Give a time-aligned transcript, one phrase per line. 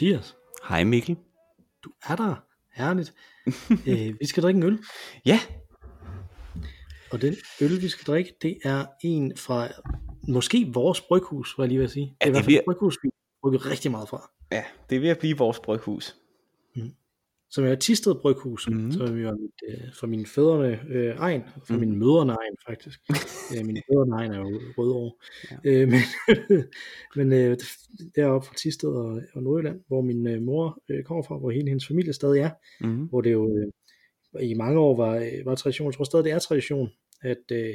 [0.00, 0.36] Hej Mathias.
[0.68, 1.16] Hej Mikkel.
[1.84, 2.34] Du er der.
[2.74, 3.14] Herligt.
[3.88, 4.78] øh, vi skal drikke en øl.
[5.26, 5.40] Ja.
[7.10, 9.68] Og den øl, vi skal drikke, det er en fra
[10.28, 12.06] måske vores bryghus, var jeg lige ved at sige.
[12.06, 13.10] Det er Ja, i hvert fald et bryghus, vi
[13.42, 14.30] bruger rigtig meget fra.
[14.52, 16.16] Ja, det er ved at blive vores bryghus.
[17.50, 18.92] Som er Tisted Bryghus, mm-hmm.
[18.92, 21.80] som er mit, øh, fra mine fædrene øh, egen, fra Mhm.
[21.80, 23.00] min mødrene egen faktisk.
[23.58, 25.12] øh, mine fædrene egen er jo rødovre.
[25.50, 25.56] Ja.
[25.70, 26.00] Øh, men
[27.16, 27.56] men øh,
[28.16, 31.68] deroppe fra Tisted og, og Nordjylland, hvor min øh, mor øh, kommer fra, hvor hele
[31.68, 32.50] hendes familie stadig er.
[32.80, 33.04] Mm.
[33.04, 33.72] hvor det jo øh,
[34.50, 36.88] i mange år var, øh, var tradition, jeg tror stadig det er tradition,
[37.22, 37.74] at øh,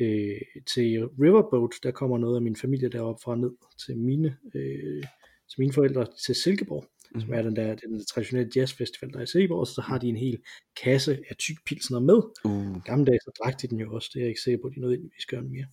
[0.00, 0.40] øh,
[0.74, 3.50] til Riverboat, der kommer noget af min familie deroppe fra ned
[3.86, 5.02] til mine, øh,
[5.50, 6.84] til mine forældre til Silkeborg,
[7.16, 7.20] mm.
[7.20, 10.08] som er den der den traditionelle jazzfestival, der er i Silkeborg, og så har de
[10.08, 10.38] en hel
[10.82, 12.22] kasse af tyk pilsner med.
[12.44, 12.82] Uh.
[12.84, 14.74] Gamle dage, så drak de den jo også, det er jeg ikke sikker på, at
[14.74, 15.66] de nødvendigvis gør mere.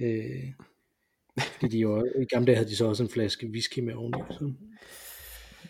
[0.00, 0.52] Øh,
[1.60, 4.18] fordi de jo, i gamle dage havde de så også en flaske whisky med oveni.
[4.30, 4.52] Så.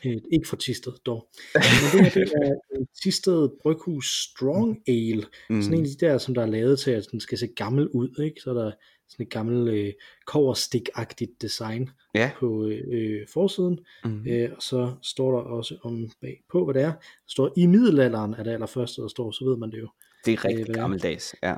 [0.04, 1.28] Øh, ikke for Tisted dog.
[1.54, 5.26] Men det her det er en Tisted Bryghus Strong Ale.
[5.50, 5.62] Mm.
[5.62, 7.88] Sådan en af de der, som der er lavet til, at den skal se gammel
[7.88, 8.22] ud.
[8.24, 8.40] Ikke?
[8.40, 8.72] Så er der
[9.08, 9.92] sådan et gammelt øh,
[10.26, 12.30] koverstik-agtigt design Ja.
[12.38, 13.78] på øh, forsiden.
[14.04, 14.26] Mm.
[14.28, 16.90] Øh, og så står der også om bag på, hvad det er.
[16.92, 19.88] Der står i middelalderen er det allerførste, der står, så ved man det jo.
[20.24, 21.34] Det er rigtig er- gammeldags.
[21.42, 21.54] Ja.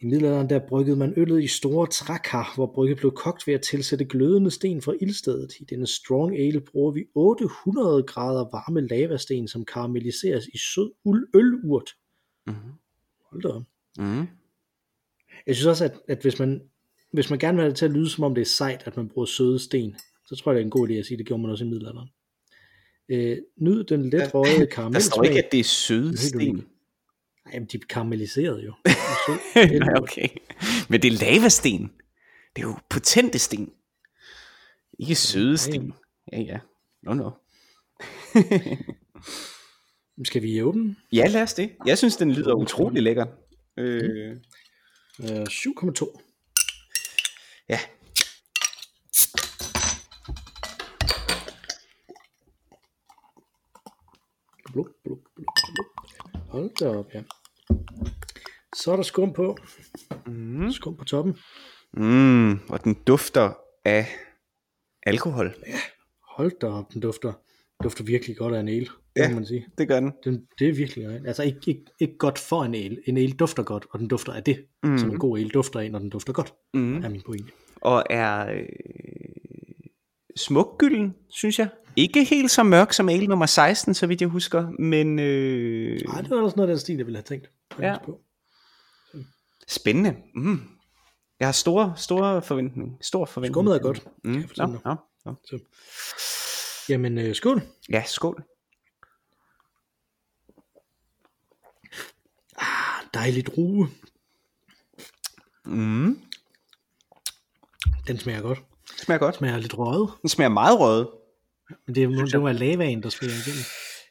[0.00, 3.60] I middelalderen der bryggede man øllet i store trækar, hvor brygget blev kogt ved at
[3.62, 5.52] tilsætte glødende sten fra ildstedet.
[5.60, 11.28] I denne strong ale bruger vi 800 grader varme lavasten, som karamelliseres i sød uld
[11.34, 11.90] ølurt.
[12.46, 12.52] Mm.
[13.30, 13.62] Hold da op.
[13.98, 14.26] Mm.
[15.46, 16.60] Jeg synes også, at, at hvis, man,
[17.12, 18.96] hvis man gerne vil have det til at lyde, som om det er sejt, at
[18.96, 21.26] man bruger søde sten, så tror jeg, det er en god idé at sige, det
[21.26, 22.08] gjorde man også i middelalderen.
[23.08, 24.92] Øh, nyd den let røde karamelsmag.
[24.92, 26.66] Der står ikke, at det er søde sten.
[27.46, 27.78] Nej, men de
[28.64, 28.74] jo.
[28.84, 28.90] Er
[29.26, 29.98] sød Nej, ølurt.
[30.02, 30.28] okay.
[30.88, 31.92] Men det er lavasten.
[32.56, 33.72] Det er jo potente sten.
[34.98, 35.92] Ikke søde sten.
[36.32, 36.58] Ja, ja.
[37.02, 37.30] No, no.
[40.24, 40.96] Skal vi åbne den?
[41.12, 41.70] Ja, lad os det.
[41.86, 43.26] Jeg synes, den lyder utrolig lækker.
[43.78, 44.36] Øh,
[45.20, 46.20] Øh, 7,2.
[47.68, 47.80] ja.
[54.72, 55.86] Blub, blub, blub, blub.
[56.48, 57.22] Hold da op, ja.
[58.76, 59.56] Så er der skum på.
[60.26, 60.70] Mm.
[60.70, 61.38] Skum på toppen.
[61.92, 64.06] Mm, og den dufter af
[65.02, 65.54] alkohol.
[66.36, 67.32] Hold da op, den dufter,
[67.82, 69.26] dufter virkelig godt af en el, Ja.
[69.26, 69.66] kan man sige.
[69.78, 70.12] Det gør den.
[70.24, 71.26] Den, det er virkelig godt.
[71.26, 72.98] Altså ikke, ikke, ikke godt for en el.
[73.06, 74.98] En el dufter godt, og den dufter af det, Mm.
[74.98, 76.96] som en god el dufter af, når den dufter godt, Mm.
[77.04, 77.52] er min pointe.
[77.80, 78.64] Og er øh,
[80.36, 81.68] smukkgylden, synes jeg.
[81.96, 86.20] Ikke helt så mørk som ale nummer 16, så vidt jeg husker, men øh, Nej,
[86.20, 87.50] det var også noget af den stil, jeg ville have tænkt.
[87.80, 87.96] Ja.
[88.04, 88.20] På.
[89.68, 90.16] spændende.
[90.34, 90.60] Mm.
[91.40, 92.98] Jeg har store, store forventning.
[93.00, 93.54] Stor forventning.
[93.54, 94.44] Skummet er godt, Mm.
[94.56, 94.66] nå,
[95.24, 95.34] nå.
[95.44, 95.58] Så.
[96.92, 97.62] Jamen, øh, skål.
[97.90, 98.42] Ja, skål.
[102.58, 103.88] Ah, dejligt rue.
[105.64, 106.18] Mm.
[108.06, 108.58] Den smager godt.
[108.90, 109.36] Det smager godt.
[109.36, 111.08] Smager lidt røget, Den smager meget rød.
[111.86, 113.64] men det er det var lavaen, der smager igennem.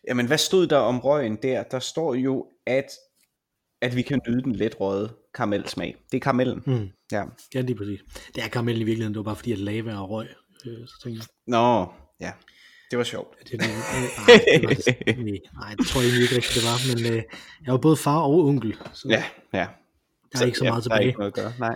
[0.08, 1.64] Jamen, hvad stod der om røgen der?
[1.64, 2.88] Der står jo, at,
[3.82, 5.96] at vi kan nyde den let røde karamelsmag.
[6.12, 6.64] Det er karamellen.
[6.66, 6.90] Mm.
[7.12, 7.24] Ja.
[7.54, 8.00] Ja, lige præcis.
[8.36, 10.28] Det er karamellen i virkeligheden, det var bare fordi, at lava og røg.
[10.66, 12.32] Øh, så tænkte jeg, Nå, ja.
[12.92, 13.38] Det var sjovt.
[13.52, 13.70] det, er øh,
[14.28, 16.78] nej, det var, nej, nej, det tror jeg egentlig ikke rigtigt, det var.
[16.90, 17.24] Men øh,
[17.66, 19.68] jeg var både far og onkel, så Ja, ja.
[20.34, 21.54] der er ikke så ja, meget Der er tilbage ikke noget at gøre.
[21.60, 21.76] Nej.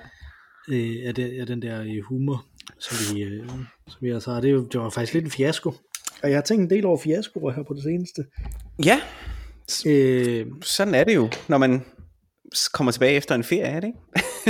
[0.70, 2.46] øh, af, den, af den der øh, humor,
[2.80, 3.50] som vi, øh,
[3.88, 4.42] som vi altså har.
[4.42, 5.70] Det, er det var faktisk lidt en fiasko.
[6.24, 8.26] Og jeg har tænkt en del over fiaskoer her på det seneste.
[8.86, 9.02] Ja,
[9.86, 11.86] Øh, sådan er det jo, når man
[12.74, 14.00] kommer tilbage efter en ferie, er det ikke?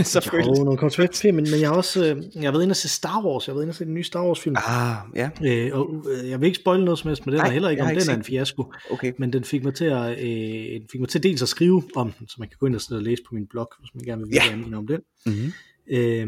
[0.10, 2.24] så jo, føles når man kommer tilbage til film, men, men jeg har også øh,
[2.36, 3.48] jeg har været inde og se Star Wars.
[3.48, 4.56] Jeg har været inde og se den nye Star Wars film.
[4.68, 7.48] Ah, ja, Øh, og øh, jeg vil ikke spoil noget som helst, men den Nej,
[7.48, 8.74] er heller ikke, om ikke den er set en fiasko.
[8.92, 9.14] okay.
[9.20, 12.12] Men den fik mig til at, øh, den fik mig til dels at skrive om
[12.12, 14.22] den, så man kan gå ind og og læse på min blog, hvis man gerne
[14.22, 14.56] vil vide, Ja.
[14.56, 15.02] hvad om den.
[15.26, 15.52] Mm-hmm.
[15.90, 16.28] Øh,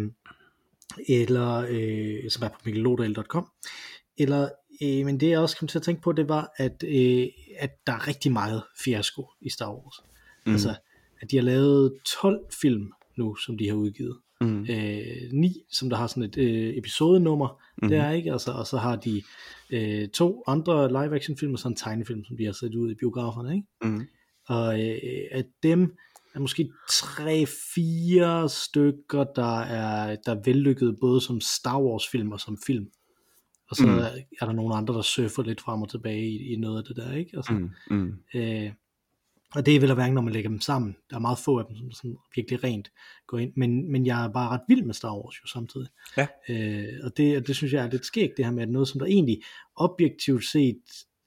[1.09, 3.47] eller, øh, som er på mikkellodal.com.
[4.17, 4.49] Eller,
[4.83, 7.27] øh, men det jeg også kom til at tænke på, det var, at, øh,
[7.59, 9.95] at der er rigtig meget fiasko i Star Wars.
[10.45, 10.51] Mm.
[10.51, 10.75] Altså,
[11.21, 14.17] at de har lavet 12 film nu, som de har udgivet.
[14.41, 14.61] Mm.
[14.69, 17.87] Øh, 9, som der har sådan et øh, episodenummer, mm.
[17.89, 19.21] det er ikke, altså, og så har de
[19.69, 22.95] øh, to andre live-action film, og så en tegnefilm, som de har sat ud i
[22.95, 23.67] biograferne, ikke?
[23.81, 24.07] Mm.
[24.47, 24.97] Og øh,
[25.31, 25.95] af dem
[26.35, 32.39] er måske tre-fire stykker, der er, der er vellykket både som Star Wars film og
[32.39, 32.87] som film.
[33.69, 33.91] Og så Mm.
[33.93, 33.99] mm.
[34.41, 36.95] er der nogle andre, der surfer lidt frem og tilbage i, i noget af det
[36.95, 37.31] der, ikke?
[37.37, 37.69] Altså, Mm.
[37.89, 38.13] Mm.
[38.35, 38.71] øh,
[39.55, 40.95] Og det er vel at være, når man lægger dem sammen.
[41.09, 42.91] Der er meget få af dem, som sådan virkelig rent
[43.27, 43.53] går ind.
[43.55, 45.87] Men, men jeg er bare ret vild med Star Wars jo samtidig.
[46.17, 46.27] Ja.
[46.49, 48.99] Øh, og det, det synes jeg er lidt skægt, det her med, at noget, som
[48.99, 49.41] der egentlig
[49.75, 50.77] objektivt set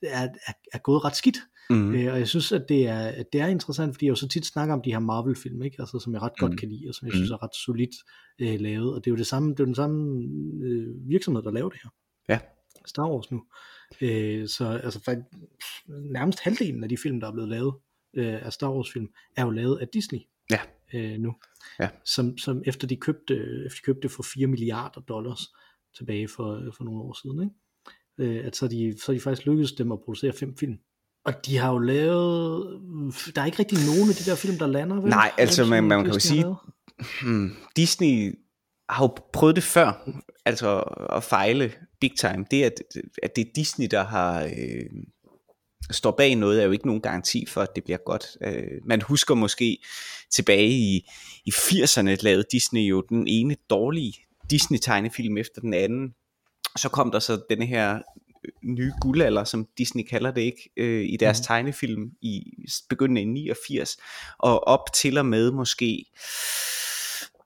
[0.03, 1.37] er, er, er gået ret skidt.
[1.71, 1.95] Mm.
[1.95, 4.29] Øh, og jeg synes, at det, er, at det er interessant, fordi jeg jo så
[4.29, 5.77] tit snakker om de her Marvel-film, ikke?
[5.79, 6.57] Altså, som jeg ret godt Mm.
[6.59, 7.17] kan lide, og som jeg Mm.
[7.17, 7.95] synes er ret solidt
[8.41, 8.95] øh, lavet.
[8.95, 10.23] Og det er jo det samme, det er den samme
[10.65, 11.91] øh, virksomhed, der laver det her.
[12.29, 12.39] Ja.
[12.87, 13.43] Star Wars nu.
[14.01, 15.27] Øh, så altså, faktisk,
[15.89, 17.75] nærmest halvdelen af de film, der er blevet lavet
[18.15, 20.19] øh, af Star Wars film, er jo lavet af Disney
[20.51, 20.59] Ja.
[20.95, 21.35] øh, nu.
[21.81, 21.89] Ja.
[22.05, 23.35] Som, som efter de købte,
[23.67, 25.41] efter de købte for 4 milliarder dollars
[25.97, 28.39] tilbage for, for nogle år siden, ikke?
[28.41, 30.79] Øh, at så er, de, så er de faktisk lykkedes dem at producere fem film.
[31.25, 32.81] Og de har jo lavet,
[33.35, 35.11] der er ikke rigtig nogen af de der film, der lander, vel?
[35.11, 36.45] Nej, altså, man- man kan jo sige-.
[37.23, 37.57] Hmm.
[37.77, 38.35] Disney
[38.89, 40.11] har jo prøvet det før,
[40.45, 40.79] altså
[41.13, 42.45] at fejle big time.
[42.51, 42.75] Det, at,
[43.23, 44.91] at det er Disney, der har øh,
[45.91, 48.27] står bag noget, er jo ikke nogen garanti for, at det bliver godt.
[48.45, 49.79] Øh, man husker måske
[50.31, 51.11] tilbage i,
[51.45, 54.15] i 80'erne, lavede Disney jo den ene dårlige
[54.51, 56.15] Disney-tegnefilm efter den anden.
[56.77, 61.05] Så kom der så denne her øh, nye guldalder, som Disney kalder det ikke, øh,
[61.09, 61.45] i deres mm.
[61.45, 62.43] tegnefilm i
[62.89, 63.97] begyndende af 89,
[64.39, 66.05] og op til og med måske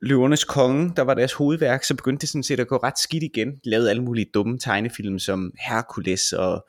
[0.03, 3.23] Løvernes Konge, der var deres hovedværk, så begyndte det sådan set at gå ret skidt
[3.23, 3.49] igen.
[3.65, 6.67] De lavede alle mulige dumme tegnefilm som Hercules og,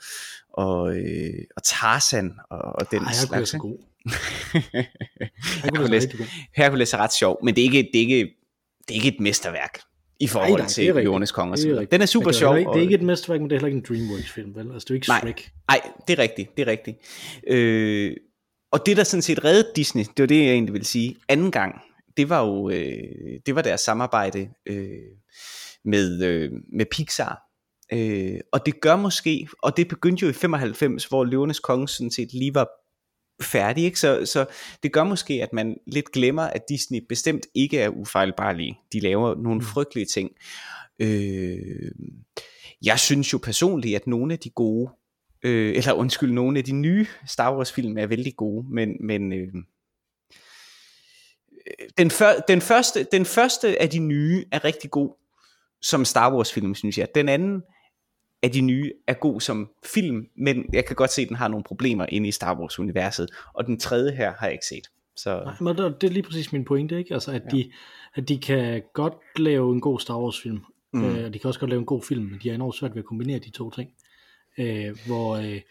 [0.57, 3.53] og, øh, og Tarzan og, og den Ej, jeg kunne slags.
[3.53, 3.61] ikke?
[3.61, 3.77] god.
[5.63, 6.07] Jeg kunne Hercules.
[6.55, 8.35] Hercules er ret sjov, men det er ikke, det er ikke,
[8.87, 9.79] det er ikke et mesterværk
[10.19, 10.93] i forhold Nej, nej, til er.
[10.93, 11.57] Løvernes Konge.
[11.57, 11.91] Det er rigtigt.
[11.91, 12.57] Den er super sjov.
[12.57, 14.71] Ikke, det er ikke et mesterværk, men det er heller ikke en Dreamworks-film, vel?
[14.73, 15.19] Altså, det er ikke Nej.
[15.19, 15.51] Shrek.
[15.67, 16.97] Nej, det er rigtigt, det er rigtigt.
[17.47, 18.15] Øh,
[18.71, 21.51] og det der sådan set reddede Disney, det var det jeg egentlig ville sige, anden
[21.51, 21.75] gang,
[22.17, 24.87] det var jo øh, det var deres samarbejde øh,
[25.85, 27.41] med, øh, med Pixar.
[27.93, 32.11] Øh, og det gør måske, og det begyndte jo i 95, hvor Løvernes Konge sådan
[32.11, 32.67] set lige var
[33.41, 33.99] færdig, ikke?
[33.99, 34.45] Så, så
[34.83, 38.77] det gør måske, at man lidt glemmer, at Disney bestemt ikke er ufejlbarlige.
[38.93, 39.61] De laver nogle Mm.
[39.61, 40.31] frygtelige ting.
[40.99, 41.91] Øh,
[42.85, 44.89] jeg synes jo personligt, at nogle af de gode,
[45.43, 49.33] øh, eller undskyld, nogle af de nye Star Wars film er vældig gode, men, men
[49.33, 49.47] øh,
[51.97, 55.13] den, før, den, første, den første af de nye er rigtig god
[55.81, 57.07] som Star Wars film, synes jeg.
[57.15, 57.61] Den anden
[58.45, 61.47] af de nye er god som film, men jeg kan godt se, at den har
[61.47, 64.87] nogle problemer inde i Star Wars universet, og den tredje her har jeg ikke set.
[65.15, 67.13] Så Nej, men det er lige præcis min pointe, ikke?
[67.13, 67.57] Altså, at, Ja.
[67.57, 67.71] de,
[68.15, 70.59] at de kan godt lave en god Star Wars film,
[70.93, 71.05] Mm.
[71.05, 72.91] øh, og de kan også godt lave en god film, men de er enormt svært
[72.95, 73.89] ved at kombinere de to ting.
[74.59, 75.61] Øh, hvor øh,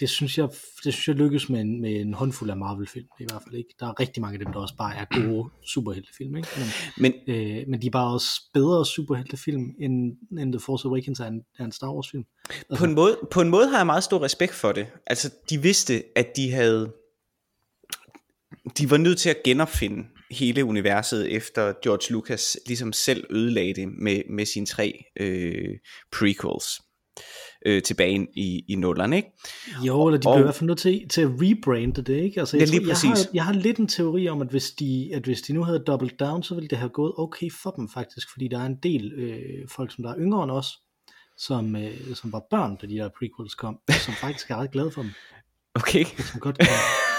[0.00, 0.48] det synes jeg
[0.84, 3.74] det synes jeg lykkes med en, med en håndfuld af Marvel-film i hvert fald ikke.
[3.80, 6.48] Der er rigtig mange af dem, der også bare er gode superheltefilm, ikke?
[6.56, 6.66] Men,
[6.96, 11.26] men øh, men de er bare også bedre superheltefilm end, end The Force Awakens er
[11.26, 12.24] en, er en Star Wars film.
[12.78, 14.86] på en, måde, på en måde har jeg meget stor respekt for det.
[15.06, 16.92] Altså, de vidste, at de havde...
[18.78, 23.88] De var nødt til at genopfinde hele universet, efter George Lucas ligesom selv ødelagde det
[23.88, 25.78] med, med sine tre øh,
[26.12, 26.80] prequels
[27.66, 29.28] øh, tilbage i, i nullerne, ikke?
[29.86, 32.40] Jo, eller de Og- bliver i hvert fald nødt til, til at rebrande det, ikke?
[32.40, 33.24] Altså, jeg, Ja, lige tror, jeg, præcis.
[33.24, 35.78] har, jeg har lidt en teori om, at hvis de, at hvis de nu havde
[35.86, 38.76] doubled down, så ville det have gået okay for dem faktisk, fordi der er en
[38.82, 40.66] del øh, folk, som der er yngre end os,
[41.38, 44.90] som, øh, som var børn, da de der prequels kom, som faktisk er ret glade
[44.90, 45.10] for dem,
[45.80, 46.66] Okay, som godt kan,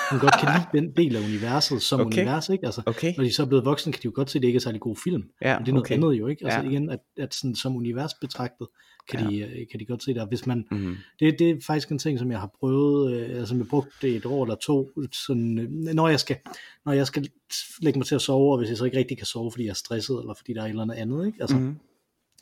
[0.10, 2.18] som godt kan lide den del af universet som Okay.
[2.22, 2.66] univers, ikke?
[2.66, 3.14] Altså, okay.
[3.18, 4.62] når de så er blevet voksne, kan de jo godt se, at det ikke er
[4.62, 5.24] særlig god film.
[5.42, 5.96] Ja, Men det er noget okay.
[5.96, 6.46] andet jo, ikke?
[6.46, 6.70] Altså Ja.
[6.70, 8.68] igen, at, at sådan, som univers betragtet,
[9.10, 9.30] kan, Ja.
[9.30, 10.22] de, øh, kan de godt se det.
[10.22, 10.96] Og hvis man, Mm.
[11.20, 13.90] det, det er faktisk en ting, som jeg har prøvet, øh, altså jeg har brugt
[14.02, 14.90] det et år eller to,
[15.26, 16.38] sådan, øh, når, jeg skal,
[16.86, 17.28] når jeg skal
[17.82, 19.70] lægge mig til at sove, og hvis jeg så ikke rigtig kan sove, fordi jeg
[19.70, 21.38] er stresset, eller fordi der er et eller andet andet, ikke?
[21.42, 21.76] Altså, mm.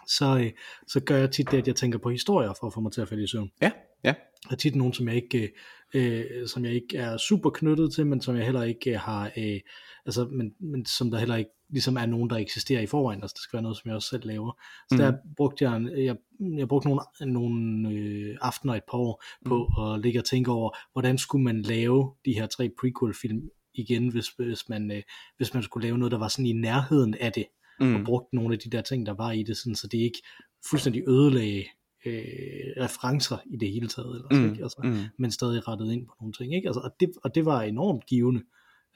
[0.07, 0.51] Så, øh,
[0.87, 3.01] så gør jeg tit det, at jeg tænker på historier, for at få mig til
[3.01, 3.51] at falde i søvn.
[3.61, 3.71] Ja,
[4.03, 4.13] ja.
[4.43, 5.49] Der er tit nogen, som jeg ikke,
[5.93, 9.59] øh, som jeg ikke er super knyttet til, men som jeg heller ikke har, øh,
[10.05, 13.21] altså, men, men som der heller ikke ligesom er nogen, der eksisterer i forvejen.
[13.21, 14.51] Altså, det skal være noget, som jeg også selv laver.
[14.89, 14.97] Så Mhm.
[14.99, 16.15] der brugte jeg, jeg,
[16.57, 19.83] jeg brugte nogle, nogle øh, aftener et par år på Mhm.
[19.93, 24.27] at ligge og tænke over, hvordan skulle man lave de her tre prequel-film igen, hvis,
[24.27, 25.01] hvis, man, øh,
[25.37, 27.45] hvis man skulle lave noget, der var sådan i nærheden af det,
[27.79, 28.03] og Mm.
[28.05, 30.21] brugte nogle af de der ting, der var i det, sådan, så det ikke
[30.69, 31.63] fuldstændig ødelagde
[32.05, 34.15] øh, referencer i det hele taget.
[34.15, 34.51] Ellers, Mm.
[34.51, 34.63] ikke?
[34.63, 34.97] Altså, Mm.
[35.19, 36.55] men stadig rettet ind på nogle ting.
[36.55, 36.67] Ikke?
[36.67, 38.41] Altså, og, det, og det var enormt givende.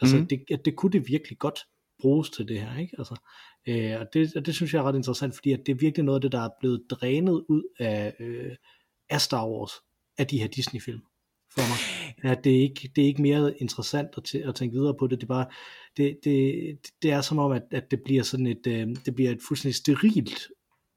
[0.01, 0.27] Altså, mm.
[0.27, 1.59] det, at det kunne det virkelig godt
[2.01, 2.77] bruges til det her.
[2.79, 2.95] Ikke?
[2.97, 3.15] Altså,
[3.67, 6.03] øh, og, det, og det synes jeg er ret interessant, fordi at det er virkelig
[6.05, 8.55] noget af det, der er blevet drænet ud af, øh,
[9.09, 9.71] af Star Wars,
[10.17, 11.01] af de her Disney-film
[11.53, 12.31] for mig.
[12.31, 15.07] At det, er ikke, det er ikke mere interessant at, tæ- at tænke videre på
[15.07, 15.17] det.
[15.21, 15.45] Det er bare,
[15.97, 16.53] det, det,
[17.01, 19.75] det er som om, at, at det bliver sådan et, øh, det bliver et fuldstændig
[19.75, 20.39] sterilt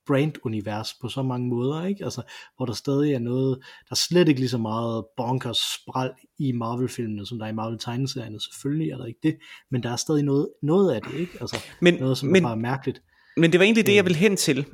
[0.09, 2.05] brand-univers på så mange måder, ikke?
[2.05, 2.23] Altså,
[2.57, 6.53] hvor der stadig er noget, der er slet ikke lige så meget bonkers spral i
[6.53, 8.41] Marvel-filmene, som der er i Marvel-tegneserierne.
[8.41, 9.37] Selvfølgelig er der ikke det,
[9.71, 11.33] men der er stadig noget, noget af det, ikke?
[11.41, 13.03] Altså, Men- noget, som men- er bare mærkeligt.
[13.37, 14.07] Men det var egentlig det, jeg Øh.
[14.07, 14.65] ville hen til.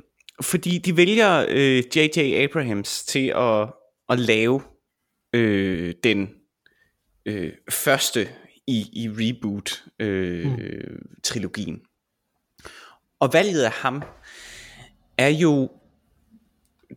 [0.41, 2.17] Fordi de vælger øh, J.J.
[2.43, 3.69] Abrahams til at,
[4.09, 4.61] at lave
[5.33, 6.29] øh, den
[7.25, 8.27] øh, første
[8.67, 11.81] i, i reboot-trilogien.
[13.19, 14.03] Og valget af ham
[15.17, 15.69] er jo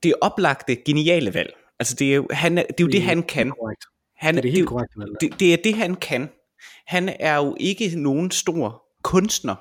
[0.02, 1.52] det oplagte, geniale valg.
[1.78, 3.50] Altså det er jo, han, er- det, er jo det, han kan.
[3.50, 3.84] Korrekt.
[4.16, 5.12] Han, Det er det helt jo- korrekte valg.
[5.20, 6.28] det, det er det, han kan.
[6.87, 9.56] Han er jo ikke nogen stor kunstner,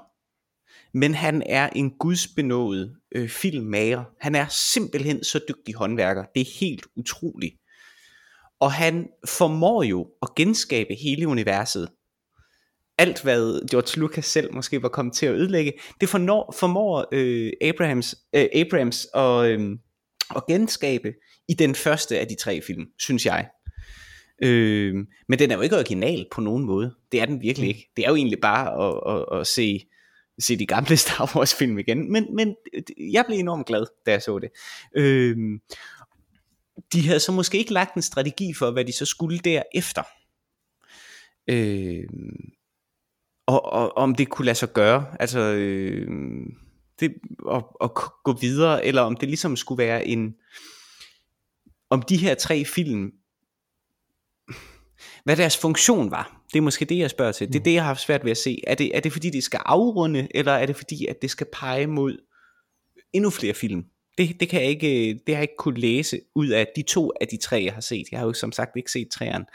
[0.98, 4.04] men han er en gudsbenået øh, filmmager.
[4.20, 6.24] Han er simpelthen så dygtig håndværker.
[6.36, 7.56] Det er helt utroligt.
[8.60, 11.90] Og han formår jo at genskabe hele universet.
[12.98, 17.52] Alt hvad George Lucas selv måske var kommet til at ødelægge, det formår, formår øh,
[17.62, 19.78] Abrahams, øh, Abrams at, øh,
[20.36, 21.14] at genskabe
[21.50, 23.50] i den første af de tre film, synes jeg.
[24.44, 24.96] Øh,
[25.28, 26.96] men den er jo ikke original på nogen måde.
[27.12, 27.70] Det er den virkelig Mm.
[27.70, 27.90] ikke.
[27.98, 29.86] Det er jo egentlig bare at, at, at se,
[30.40, 32.12] se de gamle Star Wars film igen.
[32.12, 32.56] Men, men
[33.14, 34.50] jeg blev enormt glad, da jeg så det.
[34.96, 35.38] Øh,
[36.94, 40.04] de havde så måske ikke lagt en strategi for, hvad de så skulle derefter.
[41.50, 42.04] Øh,
[43.48, 46.08] og, og om det kunne lade sig gøre, altså øh,
[47.00, 47.14] det,
[47.52, 50.36] at, at gå videre, eller om det ligesom skulle være en,
[51.90, 53.12] om de her tre film,
[55.24, 56.42] hvad deres funktion var.
[56.54, 57.48] Det er måske det, jeg spørger til.
[57.48, 58.60] Det er det, jeg har haft svært ved at se.
[58.68, 61.48] Er det, er det fordi, det skal afrunde, eller er det fordi, at det skal
[61.54, 62.18] pege mod
[63.14, 63.86] endnu flere film?
[64.18, 67.12] Det, det kan jeg ikke, det har jeg ikke kunne læse ud af de to
[67.22, 68.08] af de tre, jeg har set.
[68.12, 69.46] Jeg har jo som sagt ikke set træerne.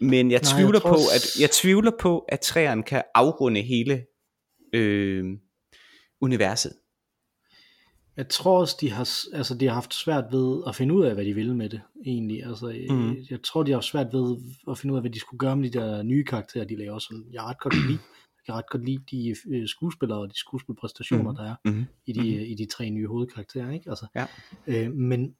[0.00, 3.60] Men jeg Nej, jeg tvivler tror på, at jeg tvivler på, at træerne kan afrunde
[3.62, 4.04] hele
[4.72, 5.38] øh,
[6.20, 6.72] universet.
[8.16, 11.14] Jeg tror også, de har, altså, de har haft svært ved at finde ud af,
[11.14, 12.44] hvad de ville med det, egentlig.
[12.44, 12.98] Altså, Mhm.
[12.98, 13.16] mm.
[13.30, 14.36] Jeg tror, de har haft svært ved
[14.70, 16.98] at finde ud af, hvad de skulle gøre med de der nye karakterer, de laver.
[16.98, 17.98] Sådan, jeg ret godt lide,
[18.48, 21.36] jeg ret godt lide de øh, skuespillere og de skuespilpræstationer, Mhm.
[21.36, 21.84] der er Mm-hmm.
[22.06, 23.70] i de, i de tre nye hovedkarakterer.
[23.70, 23.90] Ikke?
[23.90, 24.26] Altså, Ja.
[24.66, 25.34] øh, men,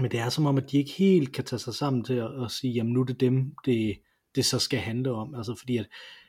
[0.00, 2.44] men det er som om, at de ikke helt kan tage sig sammen til at,
[2.44, 3.98] at sige, jamen nu er det dem, det,
[4.34, 5.34] det så skal handle om.
[5.34, 5.88] Altså fordi at,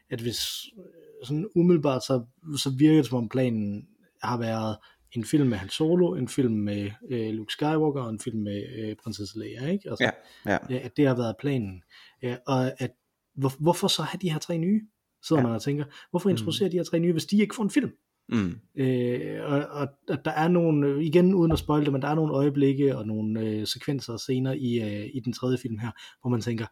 [0.10, 0.40] at hvis
[0.78, 0.84] øh,
[1.28, 2.26] sådan umiddelbart, så,
[2.58, 3.88] så virker det som om planen
[4.24, 4.78] har været
[5.12, 8.64] en film med Han Solo, en film med øh, Luke Skywalker og en film med
[8.80, 9.90] øh, prinsesse Leia, ikke?
[9.90, 10.58] Altså, Ja, ja.
[10.70, 11.84] ja, at det har været planen.
[12.22, 12.92] Ja, og at,
[13.36, 14.82] hvor, hvorfor så have de her tre nye?
[15.28, 15.48] Sidder Ja.
[15.48, 17.92] man og tænker, hvorfor introducere de her tre nye, hvis de ikke får en film?
[18.30, 18.56] Mm.
[18.78, 22.16] Øh, og, og at der er nogle, igen uden at spoil det, men der er
[22.16, 26.30] nogle øjeblikke og nogle øh, sekvenser senere i, øh, i den tredje film her, hvor
[26.30, 26.66] man tænker,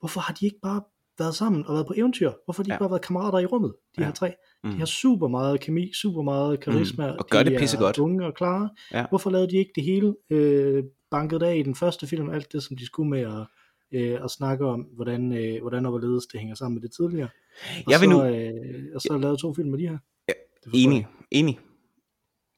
[0.00, 0.82] hvorfor har de ikke bare
[1.18, 2.32] været sammen og været på eventyr?
[2.44, 2.74] Hvorfor har de Ja.
[2.74, 4.06] ikke bare været kammerater i rummet, de Ja.
[4.06, 4.32] her tre?
[4.64, 4.70] Mm.
[4.70, 7.98] De har super meget kemi, super meget karisma, Mm, og gør de det pissegodt.
[7.98, 8.70] unge og klare.
[8.92, 9.06] Ja.
[9.08, 12.62] Hvorfor lavede de ikke det hele øh, banket af i den første film, alt det
[12.62, 13.46] som de skulle med at,
[13.94, 17.28] øh, at snakke om, hvordan, øh, hvordan og hvorledes det hænger sammen med det tidligere.
[17.86, 19.98] Og Jeg vil så, nu- øh, og så lavet to film med de her.
[20.66, 21.58] Det jeg Enig, enig.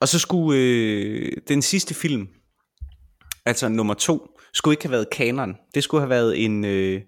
[0.01, 2.29] Og så skulle øh, den sidste film,
[3.47, 5.55] altså nummer to, skulle ikke have været kanon.
[5.75, 7.03] Det skulle have været en, øh,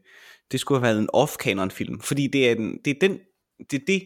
[0.52, 3.18] det skulle have været en off-kanon film, fordi det er, den, det er den,
[3.70, 4.02] det er det,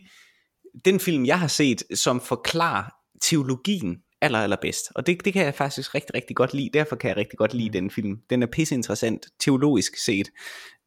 [0.85, 2.85] den film, jeg har set, som forklarer
[3.23, 4.93] teologien aller, allerbedst.
[4.95, 6.71] Og det, det kan jeg faktisk rigtig, rigtig godt lide.
[6.75, 8.19] Derfor kan jeg rigtig godt lide den film.
[8.31, 10.31] Den er pisse interessant, teologisk set.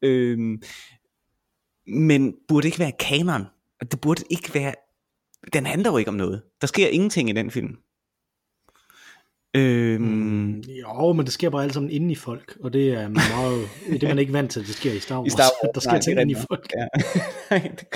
[0.02, 0.62] Øhm,
[1.86, 3.44] men burde ikke være kanon.
[3.90, 4.74] Det burde ikke være
[5.52, 6.42] den handler jo ikke om noget.
[6.60, 7.76] Der sker ingenting i den film.
[9.56, 13.08] Øhm, Mm, jo, men det sker bare alt sammen inde i folk, og det er
[13.08, 15.26] meget, det er man ikke vant til, det sker i Star Wars.
[15.26, 16.72] I Star Wars, der sker nej, ting inde i folk.
[16.76, 16.86] Ja.
[17.50, 17.86] Nej, det,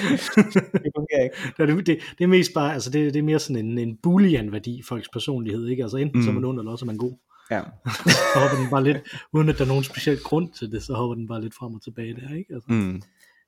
[0.73, 1.37] det fungerer ikke.
[1.59, 4.79] Det, det, det, er mest bare, altså det, det er mere sådan en, en boolean-værdi
[4.79, 5.83] i folks personlighed, ikke?
[5.83, 6.25] Altså enten mm.
[6.25, 7.13] så er man ond, eller også er man god.
[7.51, 7.61] Ja.
[7.97, 8.99] Så hopper den bare lidt,
[9.33, 11.75] uden at der er nogen speciel grund til det, så hopper den bare lidt frem
[11.75, 12.55] og tilbage der, ikke?
[12.55, 13.03] Altså, Mm.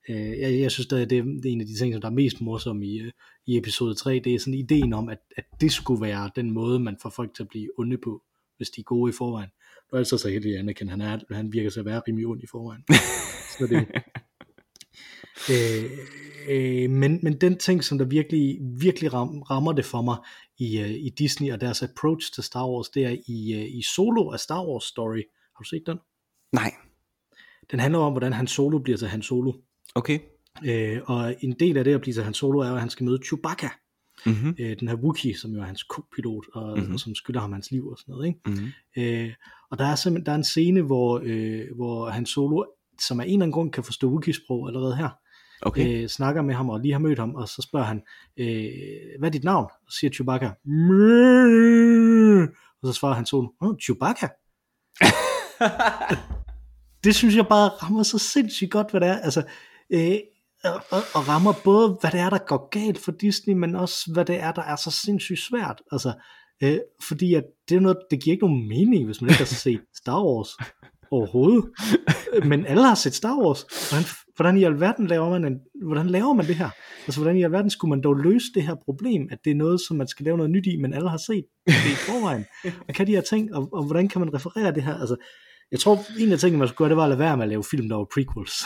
[0.08, 2.12] Øh, jeg, jeg synes, det er, det er en af de ting, som der er
[2.12, 3.12] mest morsomme i, øh,
[3.46, 6.80] i episode 3, det er sådan ideen om, at, at det skulle være den måde,
[6.80, 8.23] man får folk til at blive onde på,
[8.56, 9.50] hvis de er gode i forvejen.
[9.92, 12.42] Nu er jeg så heldig, Anakin, han, er, han virker til at være rimelig ond
[12.42, 12.84] i forvejen.
[13.58, 13.87] så det,
[15.50, 15.90] øh,
[16.49, 20.16] øh, men, men den ting, som der virkelig, virkelig ram, rammer det for mig
[20.58, 23.82] i, uh, i Disney og deres approach til Star Wars, det er i, uh, i
[23.94, 25.23] Solo af Star Wars Story.
[25.56, 25.99] Har du set den?
[26.52, 26.73] Nej,
[27.70, 29.52] Den handler om, hvordan Han Solo bliver til Han Solo.
[29.94, 30.18] Okay.
[30.64, 33.04] Øh, og en del af det at blive til Han Solo er, at han skal
[33.04, 33.68] møde Chewbacca,
[34.26, 34.54] Mm-hmm.
[34.58, 36.78] øh, den her Wookiee, som jo er hans co-pilot, og, Mhm.
[36.78, 36.94] mm-hmm.
[36.94, 38.26] og som skylder ham hans liv og sådan noget.
[38.26, 38.40] Ikke?
[38.46, 39.02] Mm-hmm.
[39.02, 39.32] Øh,
[39.70, 42.64] og der er simpelthen der er en scene, hvor, øh, hvor Han Solo,
[43.00, 45.08] som af en eller anden grund kan forstå Wookiee-sprog allerede her,
[45.62, 46.02] Okay.
[46.02, 48.02] øh, snakker med ham og lige har mødt ham, og så spørger han,
[48.36, 48.72] øh,
[49.18, 49.64] hvad er dit navn?
[49.86, 52.48] Og siger Chewbacca, "Meh."
[52.82, 54.28] og så svarer han sådan, oh, Chewbacca.
[57.04, 59.18] det synes jeg bare rammer så sindssygt godt, hvad det er.
[59.18, 59.42] Altså,
[59.92, 60.18] øh,
[60.64, 64.10] og, og, og rammer både, hvad det er, der går galt for Disney, men også,
[64.12, 65.82] hvad det er, der er så sindssygt svært.
[65.92, 66.12] Altså,
[66.62, 69.44] øh, fordi at det, er noget, det giver ikke nogen mening, hvis man ikke har
[69.44, 70.48] set Star Wars
[71.16, 71.64] overhovedet.
[72.44, 73.62] Men alle har set Star Wars.
[73.90, 76.70] Hvordan, hvordan i alverden laver man, en, hvordan laver man det her?
[77.06, 79.80] Altså, hvordan i alverden skulle man dog løse det her problem, at det er noget,
[79.80, 82.44] som man skal lave noget nyt i, men alle har set det i forvejen.
[82.88, 84.94] Og kan de her ting, og, og hvordan kan man referere det her?
[84.94, 85.16] Altså,
[85.74, 87.48] jeg tror, en af tingene, man skulle gøre, det var at lade være med at
[87.48, 88.54] lave film, der var prequels.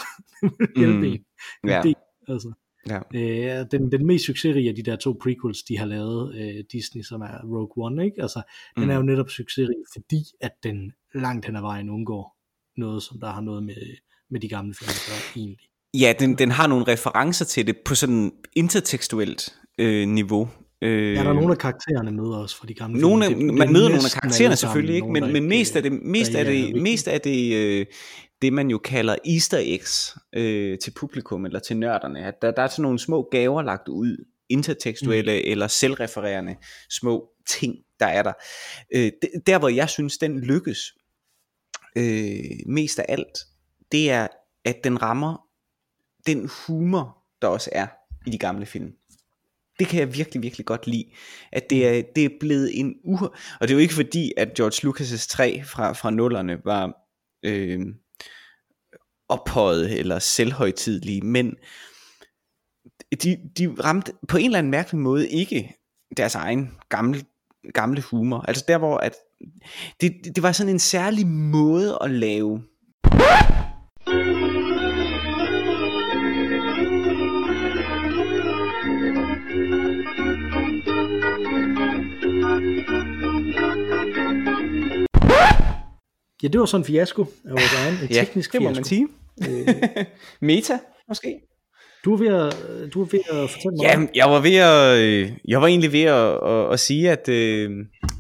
[0.76, 1.04] Mm.
[1.04, 1.24] en.
[1.66, 1.82] Ja.
[2.28, 2.52] altså.
[2.88, 3.00] Ja.
[3.14, 7.02] Øh, den, den mest succesrige af de der to prequels, de har lavet, øh, Disney,
[7.02, 8.22] som er Rogue One, ikke?
[8.22, 8.42] Altså,
[8.76, 8.90] den Mm.
[8.90, 12.36] er jo netop succesrig, fordi at den langt hen ad vejen undgår
[12.76, 13.96] noget, som der har noget med,
[14.30, 15.68] med de gamle film at gøre, egentlig.
[15.94, 20.48] Ja, den, den har nogle referencer til det på sådan intertekstuelt øh, niveau.
[20.82, 23.48] Øh, Ja, der er nogle af karaktererne med os fra de gamle nogle af, film.
[23.48, 26.04] Det- man er møder nogle af karaktererne selvfølgelig ikke, men, men mest af ikke, det,
[26.06, 27.86] mest af er det, mest af det, øh,
[28.42, 32.62] det man jo kalder easter eggs øh, til publikum eller til nørderne, at der, der
[32.62, 35.42] er sådan nogle små gaver lagt ud, intertekstuelle mm.
[35.44, 36.56] eller selvrefererende
[36.90, 38.32] små ting, der er der.
[38.94, 39.12] Øh,
[39.46, 40.94] der hvor jeg synes, den lykkes
[41.96, 43.38] øh, mest af alt,
[43.92, 44.26] det er,
[44.64, 45.44] at den rammer
[46.26, 47.86] den humor, der også er
[48.26, 48.92] i de gamle film.
[49.78, 51.04] Det kan jeg virkelig, virkelig godt lide.
[51.52, 53.16] At det er, det er blevet en u...
[53.60, 56.92] Og det er jo ikke fordi, at George Lucas' 3 fra, fra nullerne var
[57.44, 57.80] øh,
[59.28, 61.54] ophøjet eller selvhøjtidlige, men
[63.22, 65.74] de, de ramte på en eller anden mærkelig måde ikke
[66.16, 67.24] deres egen gamle,
[67.74, 68.40] gamle humor.
[68.48, 69.14] Altså der hvor at
[70.00, 72.62] det, det var sådan en særlig måde at lave
[86.42, 88.78] Ja, det var sådan en fiasko af vores egen, en Ja, teknisk det må fiasko.
[88.78, 89.08] man sige.
[90.40, 91.40] Meta, måske?
[92.04, 92.56] Du er ved at,
[92.94, 95.92] du er ved at fortælle mig, Ja, jeg var ved at, øh, jeg var egentlig
[95.92, 97.70] ved at, at, at sige, at, øh,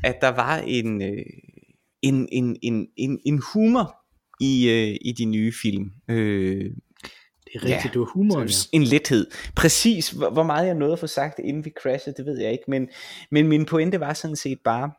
[0.04, 1.24] at der var en, øh,
[2.02, 3.96] en, en, en, en, en humor
[4.40, 5.90] i, øh, i de nye film.
[6.10, 6.64] Øh,
[7.44, 7.90] det er rigtigt, ja.
[7.92, 8.54] det var humoren, ja.
[8.72, 9.26] en lethed.
[9.56, 12.52] Præcis, hvor, hvor meget jeg nåede at få sagt, inden vi crashede, det ved jeg
[12.52, 12.88] ikke, men,
[13.30, 14.90] men min pointe var sådan set bare,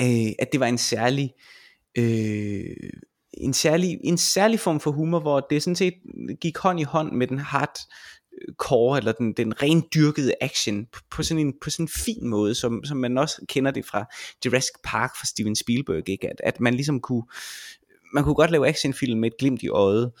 [0.00, 1.57] øh, at det var en særlig, øh,
[1.96, 5.94] en særlig, en særlig form for humor, hvor det sådan set
[6.40, 11.46] gik hånd i hånd med den hardcore, eller den, den rendyrkede action, på, på, sådan
[11.46, 14.04] en, på sådan en fin måde, som, som man også kender det fra
[14.44, 16.28] Jurassic Park fra Steven Spielberg, ikke?
[16.28, 17.22] At, at man ligesom kunne,
[18.14, 20.12] man kunne godt lave actionfilm med et glimt i øjet,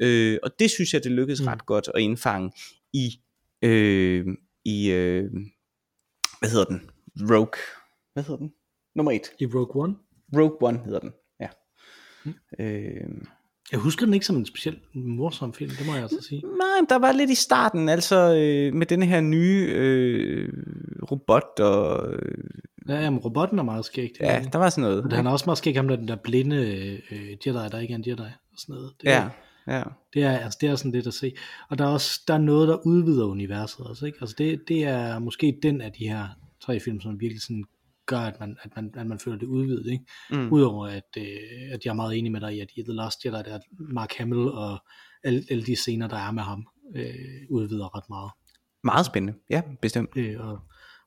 [0.00, 1.46] øh, og det synes jeg, det lykkedes mm.
[1.46, 2.52] ret godt at indfange
[2.92, 3.20] i,
[3.62, 4.26] øh,
[4.64, 5.30] i øh,
[6.38, 6.90] hvad hedder den?
[7.16, 7.62] Rogue,
[8.12, 8.52] hvad hedder den?
[8.94, 9.32] Nummer et.
[9.40, 9.94] I Rogue One.
[10.36, 11.48] Rogue One hedder den, ja.
[12.24, 12.34] Mm.
[12.60, 13.10] Øh,
[13.72, 16.40] Jeg husker den ikke som en specielt morsom film, det må jeg altså sige.
[16.42, 20.48] nej, der var lidt i starten, altså øh, med den her nye øh,
[21.10, 22.44] robot, og øh,
[22.88, 24.12] Ja, jamen, robotten er meget skægt.
[24.18, 24.52] det ja, den.
[24.52, 25.04] der var sådan noget.
[25.04, 26.56] Men han er også meget skægt, ham der, den der blinde
[27.12, 28.20] øh, Jedi, der ikke er en Jedi.
[28.22, 28.92] Og sådan noget.
[29.00, 29.28] Det, Ja,
[29.66, 29.82] ja.
[30.14, 31.32] Det er, altså, det er sådan lidt at se.
[31.70, 34.06] Og der er også der er noget, der udvider universet også.
[34.06, 34.18] Ikke?
[34.20, 36.26] Altså det, det er måske den af de her
[36.62, 37.64] tre film, som virkelig sådan
[38.06, 39.92] gør, at man, at man, at man føler det udvidet.
[39.92, 40.04] Ikke?
[40.30, 40.52] Mm.
[40.52, 43.24] Udover at, øh, at jeg er meget enig med dig i, at i The Last
[43.24, 44.78] Jedi, der er Mark Hamill og
[45.24, 47.14] alle, alle de scener, der er med ham, øh,
[47.50, 48.30] udvider ret meget.
[48.84, 50.10] Meget spændende, ja, bestemt.
[50.16, 50.60] Øh, og,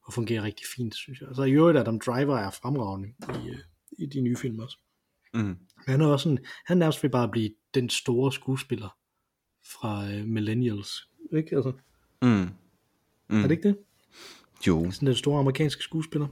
[0.05, 1.29] og fungerer rigtig fint, synes jeg.
[1.33, 3.07] Så i øvrigt, at Adam Driver er fremragende
[3.43, 3.57] i, øh,
[3.99, 4.77] i de nye film også.
[5.33, 5.57] Mm.
[5.87, 8.97] Han er også sådan, han nærmest ved bare blive den store skuespiller
[9.71, 11.09] fra øh, Millennials.
[11.37, 11.55] Ikke?
[11.55, 11.71] Altså,
[12.21, 12.49] Mm.
[13.29, 13.37] Mm.
[13.37, 13.77] Er det ikke det?
[14.67, 16.27] Jo, Sådan den store amerikanske skuespiller.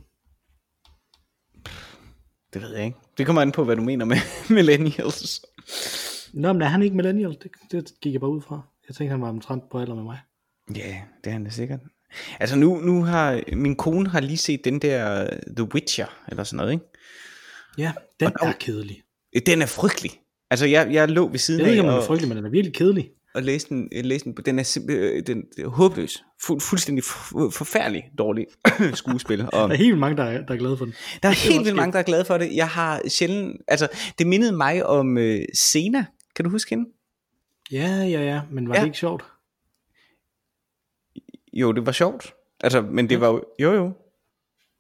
[2.54, 2.98] Det ved jeg ikke.
[3.18, 4.18] Det kommer an på, hvad du mener med
[4.56, 5.46] millennials.
[6.34, 7.38] Nå, men er han ikke millennial?
[7.44, 8.62] Det, det gik jeg bare ud fra.
[8.88, 10.18] Jeg tænkte, han var omtrent på alder med mig.
[10.76, 11.80] Ja, det er han da sikkert.
[12.40, 16.58] Altså nu, nu har, min kone har lige set den der The Witcher, eller sådan
[16.58, 16.86] noget, ikke?
[17.78, 19.02] Ja, den Og er kedelig.
[19.46, 20.12] Den er frygtelig.
[20.52, 22.38] Altså jeg, jeg lå ved siden Jeg ved ikke, om af den er frygtelig, men
[22.38, 23.10] den er virkelig kedelig.
[23.36, 26.24] Og læste den, jeg læste den, den er den, er håbløs.
[26.42, 28.46] Fu, fuldstændig fu, forfærdelig dårlig
[28.94, 29.42] skuespil.
[29.42, 30.94] Og, Der er helt vildt mange, der er, der er glade for den.
[31.24, 32.56] Der er helt vildt mange, der er glade for det.
[32.56, 33.88] Jeg har sjældent, altså
[34.20, 36.06] det mindede mig om øh, Sena.
[36.36, 36.90] Kan du huske hende?
[37.72, 38.80] Ja, ja, ja, men var Ja.
[38.82, 39.24] det ikke sjovt?
[41.54, 42.34] Jo, det var sjovt.
[42.64, 43.20] Altså, men det Ja.
[43.20, 43.92] var jo, jo jo.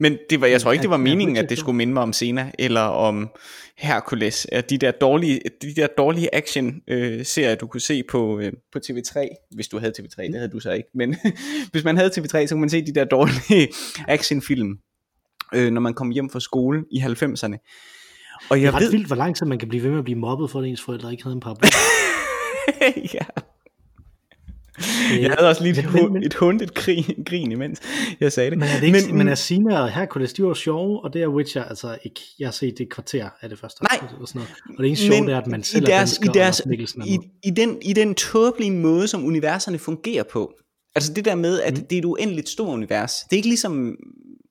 [0.04, 2.14] Men det var, jeg tror ikke, det var meningen, at det skulle minde mig om
[2.14, 3.30] Sena, eller om
[3.78, 4.48] Hercules.
[4.52, 7.26] At de der dårlige, de der dårlige action øh,
[7.62, 10.72] du kunne se på, øh, på TV3, hvis du havde TV3, det havde du så
[10.72, 11.16] ikke, men
[11.72, 13.70] hvis man havde TV3, så kunne man se de der dårlige
[14.16, 14.78] actionfilm,
[15.54, 17.58] øh, når man kom hjem fra skole i 90'erne.
[18.50, 20.00] Og Det jeg er ret ved, vildt, hvor lang tid man kan blive ved med
[20.00, 21.68] at blive mobbet, for at ens forældre ikke havde en paraply.
[23.14, 23.42] ja.
[25.22, 27.82] Jeg havde også lige et, men- et hundet grin, grin imens
[28.20, 28.58] jeg sagde det.
[28.60, 31.22] Men er det ikke, men, men er Sina og Hercules, de var sjove, og det
[31.22, 32.20] er Witcher altså ikke.
[32.40, 34.08] Jeg har set det kvarter af det første Nej.
[34.14, 34.54] eller sådan noget.
[34.70, 37.02] Og det eneste sjove, det er, at man i selv deres, i, deres, og Mikkelsen
[37.02, 40.54] er i, i, den, i den tåbelige måde, som universerne fungerer på.
[40.96, 41.86] Altså det der med, at mm.
[41.90, 43.14] det er et uendeligt stort univers.
[43.14, 43.96] Det er ikke ligesom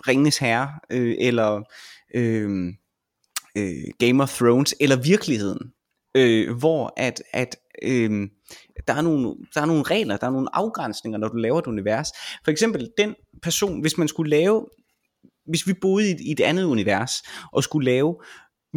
[0.09, 1.63] Ringenes Herre, øh, eller
[2.15, 2.51] øh,
[3.59, 5.61] øh, Game of Thrones, eller virkeligheden.
[6.17, 8.29] Øh, hvor at, at øh,
[8.89, 11.67] der, er nogle, der er nogle regler, der er nogle afgrænsninger, når du laver et
[11.67, 12.09] univers.
[12.45, 14.67] For eksempel den person, hvis man skulle lave,
[15.47, 17.13] hvis vi boede i, et- i et andet univers,
[17.53, 18.17] og skulle lave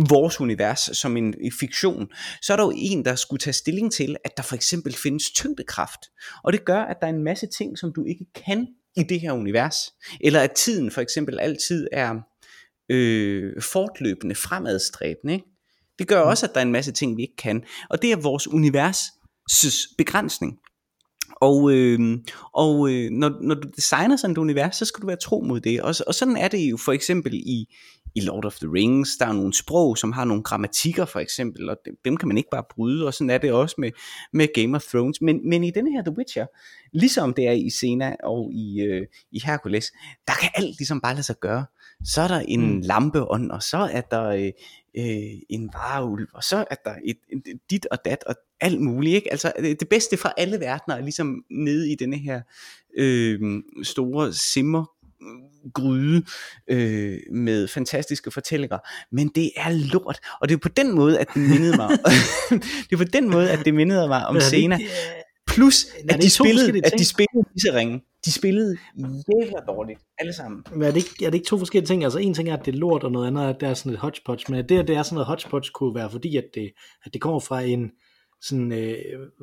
[0.09, 2.07] vores univers som en, en fiktion,
[2.41, 5.31] så er der jo en, der skulle tage stilling til, at der for eksempel findes
[5.31, 5.99] tyngdekraft.
[6.43, 9.19] Og det gør, at der er en masse ting, som du ikke kan i det
[9.21, 9.77] her univers.
[10.21, 12.15] Eller at tiden for eksempel altid er
[12.89, 15.33] øh, fortløbende fremadstræbende.
[15.33, 15.45] Ikke?
[15.99, 17.63] Det gør også, at der er en masse ting, vi ikke kan.
[17.89, 18.97] Og det er vores univers
[19.97, 20.57] begrænsning.
[21.41, 21.99] Og, øh,
[22.53, 25.59] og øh, når, når du designer sådan et univers, så skal du være tro mod
[25.59, 25.81] det.
[25.81, 27.65] Og, og sådan er det jo for eksempel i,
[28.15, 29.09] i Lord of the Rings.
[29.19, 32.37] Der er nogle sprog, som har nogle grammatikker for eksempel, og dem, dem kan man
[32.37, 33.07] ikke bare bryde.
[33.07, 33.91] Og sådan er det også med,
[34.33, 35.21] med Game of Thrones.
[35.21, 36.45] Men, men i denne her The Witcher,
[36.93, 39.91] ligesom det er i Sena og i, øh, i Hercules,
[40.27, 41.65] der kan alt ligesom bare lade sig gøre.
[42.05, 42.81] Så er der en Mm.
[42.83, 44.51] lampeånd, og så er der øh,
[44.97, 49.15] øh, en vareulv, og så er der et, et, dit og dat, og alt muligt.
[49.15, 49.31] Ikke?
[49.31, 52.41] Altså det, det bedste fra alle verdener er ligesom nede i denne her
[52.97, 53.39] øh,
[53.83, 54.85] store simmer
[55.73, 56.25] gryde
[56.67, 58.77] øh, med fantastiske fortællinger,
[59.11, 61.89] men det er lort, og det er på den måde, at det mindede mig
[62.89, 64.89] det er på den måde, at det mindede mig om det Sena, øh,
[65.55, 70.33] plus det at de spillede, at de spillede disse ringe, de spillede jævla dårligt, alle
[70.33, 70.63] sammen.
[70.71, 72.03] Men er det, ikke, er det ikke to forskellige ting?
[72.03, 73.73] Altså en ting er, at det er lort, og noget andet er, at det er
[73.73, 74.51] sådan et hodgepodge.
[74.51, 76.71] Men det, at det er sådan noget hodgepodge, kunne være fordi, at det,
[77.05, 77.91] at det kommer fra en
[78.41, 78.97] sådan, øh,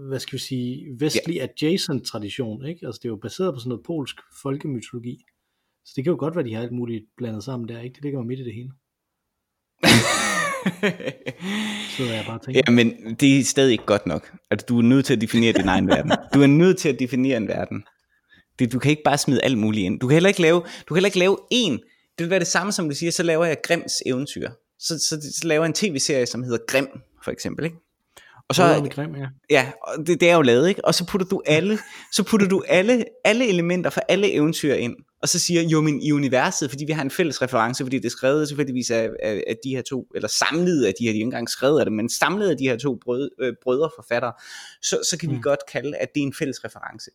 [0.08, 1.42] hvad skal vi sige, vestlig ja.
[1.42, 2.64] adjacent tradition.
[2.64, 2.86] Ikke?
[2.86, 5.24] Altså det er jo baseret på sådan noget polsk folkemytologi.
[5.84, 7.80] Så det kan jo godt være, de har alt muligt blandet sammen der.
[7.80, 7.94] Ikke?
[7.94, 8.70] Det ligger jo midt i det hele.
[11.96, 12.60] Så jeg bare tænker.
[12.66, 14.32] Ja, men det er stadig ikke godt nok.
[14.50, 16.12] Altså, du er nødt til at definere din egen verden.
[16.34, 17.84] Du er nødt til at definere en verden.
[18.58, 20.00] Det, du kan ikke bare smide alt muligt ind.
[20.00, 21.72] Du kan heller ikke lave, du kan heller ikke lave en.
[22.18, 24.48] Det vil være det samme, som du siger, så laver jeg Grims eventyr.
[24.78, 26.88] Så, så, så laver jeg en tv-serie, som hedder Grim,
[27.24, 27.64] for eksempel.
[27.64, 27.76] Ikke?
[28.60, 29.26] Og Så, med grim, ja.
[29.50, 30.84] ja, og det, det er jo lavet, ikke?
[30.84, 31.78] Og så putter du alle,
[32.12, 36.02] så putter du alle, alle elementer fra alle eventyr ind, og så siger, jo, men
[36.02, 39.44] i universet, fordi vi har en fælles reference, fordi det er skrevet tilfældigvis af, af,
[39.46, 41.86] af de her to, eller samlet af de her, de har ikke engang skrevet af
[41.86, 44.32] det, men samlet af de her to brød, øh, brødre forfattere,
[44.82, 45.42] så, så kan vi Mm.
[45.42, 47.10] godt kalde, at det er en fælles reference.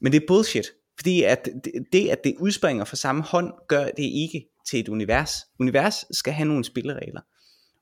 [0.00, 3.84] Men det er bullshit, fordi at det, det, at det udspringer fra samme hånd, gør
[3.84, 5.32] det ikke til et univers.
[5.60, 7.20] Univers skal have nogle spilleregler.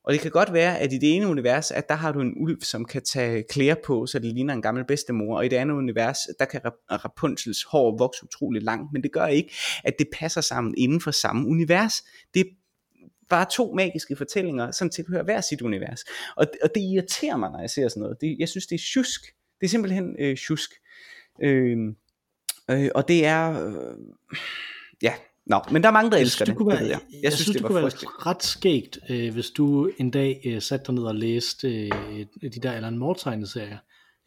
[0.04, 2.34] Og det kan godt være, at i det ene univers, at der har du en
[2.36, 5.56] ulv, som kan tage klæder på, så det ligner en gammel bedstemor, og i det
[5.56, 6.60] andet univers, der kan
[6.90, 11.10] Rapunzels hår vokse utrolig langt, men det gør ikke, at det passer sammen inden for
[11.10, 12.04] samme univers.
[12.34, 12.44] Det er
[13.28, 16.04] bare to magiske fortællinger, som tilhører hver sit univers.
[16.36, 18.20] Og, og det irriterer mig, når jeg ser sådan noget.
[18.20, 19.20] Det, jeg synes, det er tjusk.
[19.60, 20.70] Det er simpelthen øh, tjusk.
[21.42, 21.78] Øh,
[22.70, 23.66] øh, og det er...
[23.66, 23.96] Øh,
[25.02, 25.14] ja,
[25.46, 27.00] Nå, men der er mange, der Jeg elsker synes, det det, være, jeg.
[27.12, 27.90] jeg, Jeg, synes, synes, det, det, kunne være
[28.26, 32.60] ret skægt, øh, hvis du en dag øh, satte dig ned og læste øh, de
[32.62, 33.78] der Alan Moore tegneserier.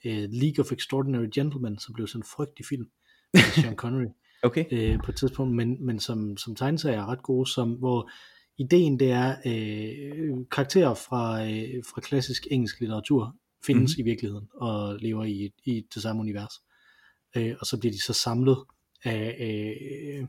[0.06, 2.86] Øh, League of Extraordinary Gentlemen, som blev sådan en frygtelig film
[3.34, 4.06] med Sean Connery
[4.43, 4.65] Okay.
[4.71, 8.10] øh, på et tidspunkt, men, men som, som tegneserier er ret gode, som, hvor
[8.58, 14.01] ideen det er, øh, karakterer fra, øh, fra klassisk engelsk litteratur findes Mhm.
[14.01, 14.08] mm-hmm.
[14.08, 16.54] i virkeligheden og lever i, i det samme univers.
[17.36, 18.58] Øh, og så bliver de så samlet
[19.04, 20.28] af, øh,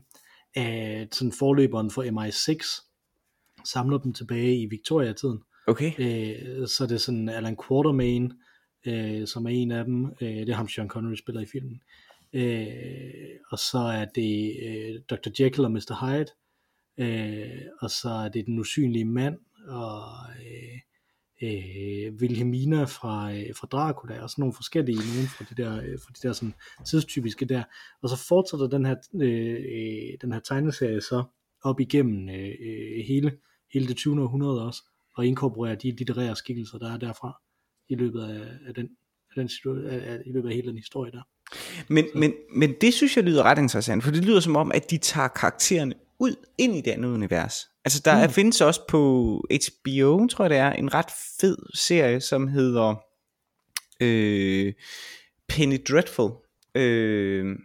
[0.55, 2.83] af sådan forløberen for MI6,
[3.65, 5.39] samler dem tilbage i Victoria-tiden.
[5.67, 5.91] Okay.
[5.97, 8.33] Øh, så er det sådan Alan Quatermain,
[8.85, 10.05] øh, som er en af dem.
[10.21, 11.81] Øh, det er ham, Sean Connery spiller i filmen.
[12.33, 15.29] Øh, og så er det øh, Dr.
[15.39, 16.05] Jekyll og Mr.
[16.05, 16.31] Hyde.
[16.97, 20.01] Øh, og så er det Den Usynlige Mand, og
[20.39, 20.79] øh,
[21.41, 25.99] øh, Wilhelmina fra, øh, fra Dracula, og sådan nogle forskellige, nogle fra de der, øh,
[25.99, 26.53] fra de der sådan,
[26.85, 27.63] tidstypiske der.
[28.01, 31.23] Og så fortsætter den her, øh, øh, den her tegneserie så
[31.63, 33.37] op igennem øh, øh, hele,
[33.73, 34.21] hele det 20.
[34.21, 34.81] århundrede også,
[35.15, 37.41] og inkorporerer de litterære skikkelser, der er derfra
[37.89, 38.89] i løbet af, af den,
[39.29, 41.21] af den situa- af, af, i løbet af hele den historie der.
[41.87, 44.91] Men, men, men det synes jeg lyder ret interessant, for det lyder som om, at
[44.91, 47.69] de tager karaktererne ud ind i det andet univers.
[47.87, 48.33] Altså der Mm.
[48.33, 49.01] findes også på
[49.51, 52.95] HBO, tror jeg det er, en ret fed serie, som hedder
[54.01, 54.73] øh,
[55.47, 56.31] Penny Dreadful.
[56.75, 57.55] Øh,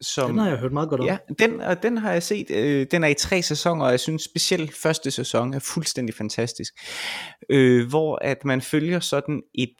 [0.00, 1.06] som, Den har jeg hørt meget godt om.
[1.06, 2.50] Ja, den, og den har jeg set.
[2.50, 6.74] Øh, den er i tre sæsoner, og jeg synes specielt første sæson er fuldstændig fantastisk.
[7.50, 9.74] Øh, hvor at man følger sådan et...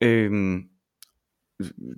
[0.00, 0.30] Øh,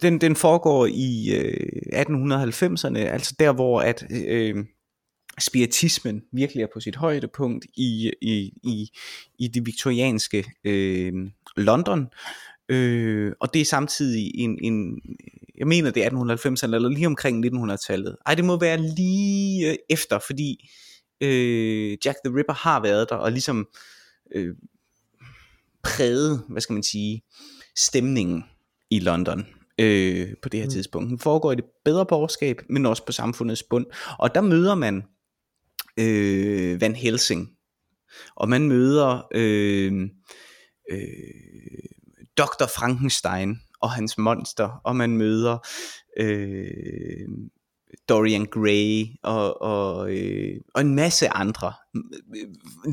[0.02, 4.64] den, den foregår i øh, 1890'erne, altså der hvor at øh,
[5.38, 8.90] spiritismen virkelig er på sit højdepunkt i, i, i,
[9.38, 11.12] i det viktorianske øh,
[11.56, 12.06] London.
[12.68, 15.00] Øh, og det er samtidig en, en,
[15.58, 18.16] jeg mener det er 1890'erne, eller lige omkring 1900-tallet.
[18.26, 20.70] Ej, det må være lige øh, efter, fordi
[21.20, 23.68] øh, Jack the Ripper har været der, og ligesom
[24.34, 24.54] øh,
[25.82, 27.22] præget, hvad skal man sige,
[27.76, 28.44] stemningen
[28.90, 29.46] i London
[29.80, 30.68] øh, på det her Mm.
[30.68, 30.72] mm.
[30.72, 31.10] tidspunkt.
[31.10, 33.86] Den foregår i det bedre borgerskab, men også på samfundets bund.
[34.18, 35.02] Og der møder man
[35.98, 37.50] øh, Van Helsing,
[38.36, 39.92] og man møder øh,
[40.90, 40.98] øh,
[42.38, 42.66] Dr.
[42.66, 45.58] Frankenstein og hans monster, og man møder
[46.16, 47.28] øh,
[48.08, 51.72] Dorian Gray og, og, øh, og en masse andre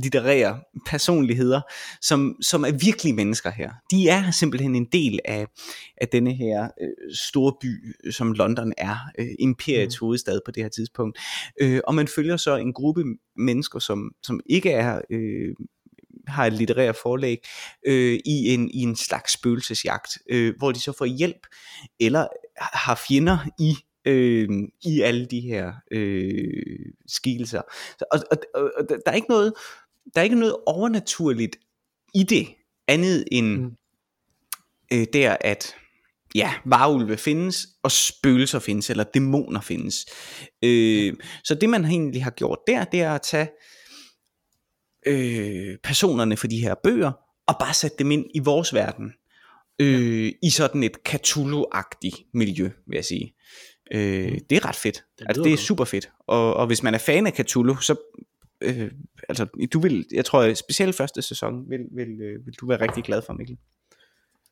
[0.01, 1.61] litterære personligheder,
[2.01, 3.71] som, som er virkelige mennesker her.
[3.91, 5.47] De er simpelthen en del af,
[5.97, 10.05] af denne her øh, store by, som London er, øh, imperiets Mm.
[10.05, 11.19] hovedstad på det her tidspunkt.
[11.61, 13.03] Øh, og man følger så en gruppe
[13.37, 15.01] mennesker, som, som ikke er...
[15.09, 15.55] Øh,
[16.27, 17.37] har et litterært forlæg
[17.87, 21.47] øh, i, en, i en slags spøgelsesjagt, øh, hvor de så får hjælp,
[21.99, 23.75] eller har fjender i
[24.05, 24.49] øh,
[24.85, 27.61] i alle de her øh, skikkelser.
[28.11, 29.53] Og, og, og, og der er ikke noget
[30.13, 31.55] der er ikke noget overnaturligt
[32.13, 32.47] i det
[32.87, 33.71] andet end mm.
[34.93, 35.75] øh, der at
[36.35, 40.05] ja, varulve findes, og spøgelser findes, eller dæmoner findes.
[40.63, 41.13] Øh,
[41.43, 43.49] så det man egentlig har gjort der, det er at tage
[45.07, 47.11] øh, personerne for de her bøger,
[47.47, 49.13] og bare sætte dem ind i vores verden.
[49.79, 53.35] Øh, I sådan et Cthulhu-agtigt miljø, vil jeg sige.
[53.91, 54.39] Øh, Mm.
[54.49, 55.03] det er ret fedt.
[55.19, 56.09] Det Altså, det er super fedt.
[56.27, 57.95] Og, og hvis man er fan af Cthulhu, så
[58.61, 58.91] øh,
[59.29, 63.03] altså, du vil, jeg tror specielt første sæson vil, vil, øh, vil du være rigtig
[63.03, 63.57] glad for, Mikkel.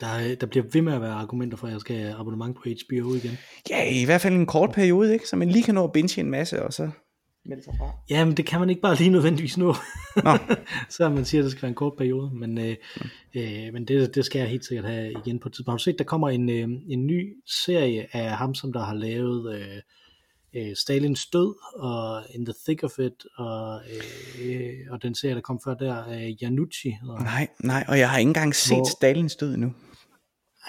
[0.02, 2.56] Der, er- der bliver ved med at være argumenter for, at jeg skal have abonnement
[2.56, 3.38] på HBO igen.
[3.70, 5.28] Ja, i hvert fald en kort periode, ikke?
[5.28, 6.90] Så man lige kan nå at binge en masse, og så
[7.46, 7.92] melde sig fra.
[8.10, 9.76] Ja, men det kan man ikke bare lige nødvendigvis nå.
[10.24, 10.32] Nå.
[10.98, 12.32] så man siger, at det skal være en kort periode.
[12.34, 12.76] Men, øh,
[13.36, 15.74] øh, men det, det skal jeg helt sikkert have igen på et tidspunkt.
[15.74, 18.94] Har du set, der kommer en, øh, en ny serie af ham, som der har
[18.94, 19.78] lavet øh,
[20.56, 23.82] øh, Stalins død, og In the Thick of It, og,
[24.44, 26.90] øh, og den serie, der kom før der, øh, Janucci.
[26.90, 27.08] han.
[27.24, 29.74] Nej, nej, og jeg har ikke engang set Hvor- Stalins død endnu.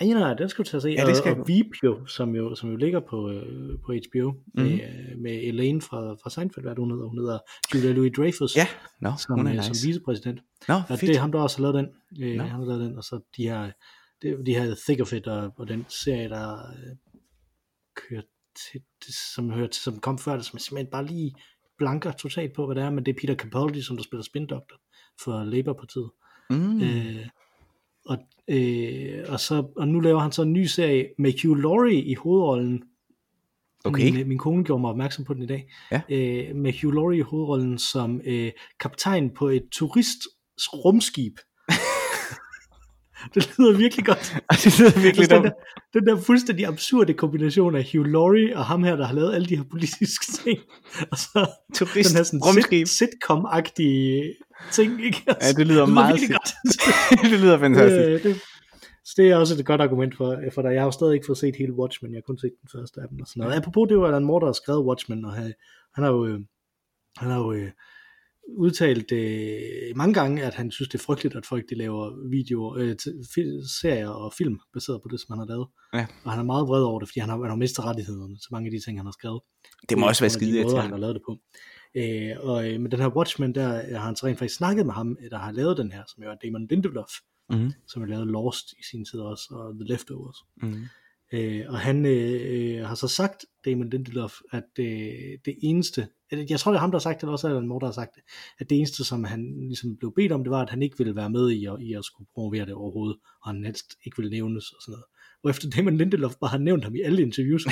[0.00, 0.88] Ej, nej, den skal du tage at se.
[0.88, 3.92] Ja, det skal og, og Veep jo, som jo, som jo ligger på, øh, på
[3.92, 4.30] HBO.
[4.30, 4.66] Mhm.
[4.66, 7.06] med, med Elaine fra, fra Seinfeld, hvad hun hedder?
[7.06, 7.38] Hun hedder
[7.74, 8.56] Julia Louis-Dreyfus.
[8.56, 8.66] Ja,
[9.00, 9.74] nå, som, hun er øh, nice.
[9.74, 10.40] som vicepræsident.
[10.68, 11.00] Nå, Og fedt.
[11.00, 11.88] det er ham, der også har lavet den.
[12.24, 12.42] Øh, Nå.
[12.42, 13.70] han har lavet den, og så de her,
[14.22, 16.96] de her Thick of It, og, og den serie, der øh,
[17.94, 18.22] kører
[18.72, 21.34] til, det, som, hører til, som kom før, det, som simpelthen bare lige
[21.78, 24.46] blanker totalt på, hvad det er, men det er Peter Capaldi, som der spiller Spin
[24.46, 24.76] Doctor
[25.24, 26.10] for Labour-partiet.
[26.50, 26.56] Mm.
[26.56, 26.82] Mm.
[26.82, 27.26] Øh,
[28.04, 32.02] og, øh, og, så, og nu laver han så en ny serie med Hugh Laurie
[32.02, 32.82] i hovedrollen.
[33.84, 34.10] Okay.
[34.10, 35.72] Min, min kone gjorde mig opmærksom på den i dag.
[35.90, 36.00] Ja.
[36.08, 41.38] Øh, med Hugh Laurie i hovedrollen som øh, kaptajn på et turistrumskib.
[43.34, 44.36] Det lyder virkelig godt.
[44.64, 45.50] det lyder virkelig Altså, den, der,
[45.94, 49.46] den der fuldstændig absurde kombination af Hugh Laurie og ham her, der har lavet alle
[49.46, 50.58] de her politiske ting.
[51.12, 54.34] Og så Turist, den her sådan sit, sitcom-agtige
[54.72, 55.04] ting.
[55.04, 55.22] Ikke?
[55.42, 56.82] Ja, det lyder det meget virkelig fedt.
[57.10, 57.30] godt.
[57.32, 58.26] det lyder fantastisk.
[58.26, 58.40] Øh, det,
[59.04, 60.72] så det er også et godt argument for, for dig.
[60.72, 63.00] Jeg har jo stadig ikke fået set hele Watchmen, jeg har kun set den første
[63.00, 63.56] af dem og sådan noget.
[63.56, 65.52] Apropos det var Alan Moore, der har skrevet Watchmen, og han,
[65.94, 66.40] han har jo, øh,
[67.16, 67.70] han har jo øh,
[68.48, 72.74] udtalt øh, mange gange, at han synes, det er frygteligt, at folk de laver videoer,
[72.78, 72.96] øh,
[73.80, 75.68] serier og film, baseret på det, som han har lavet.
[75.94, 76.06] Ja.
[76.24, 78.48] Og han er meget vred over det, fordi han har, han har mistet rettighederne til
[78.52, 79.40] mange af de ting, han har skrevet.
[79.88, 80.90] Det må også være skide måder, han irriterende.
[80.94, 81.38] har lavet det på.
[81.96, 84.94] Øh, og øh, med den her Watchmen, der har han så rent faktisk snakket med
[84.94, 87.10] ham, der har lavet den her, som jo er Damon Lindelof,
[87.50, 87.72] Mhm.
[87.88, 90.36] som har lavet Lost i sin tid også, og The Leftovers.
[90.62, 90.84] Mhm.
[91.32, 92.40] Øh, og han øh,
[92.78, 94.86] øh, har så sagt, Damon Lindelof, at øh,
[95.44, 96.08] det eneste,
[96.50, 97.86] jeg tror det er ham, der har sagt det, eller også er det Moore, der
[97.86, 98.22] har sagt det,
[98.58, 101.16] at det eneste, som han ligesom blev bedt om, det var, at han ikke ville
[101.16, 104.30] være med i at, i at skulle promovere det overhovedet, og han helst ikke ville
[104.30, 105.04] nævnes og sådan noget.
[105.44, 107.66] Og efter Damon Lindelof bare har nævnt ham i alle interviews,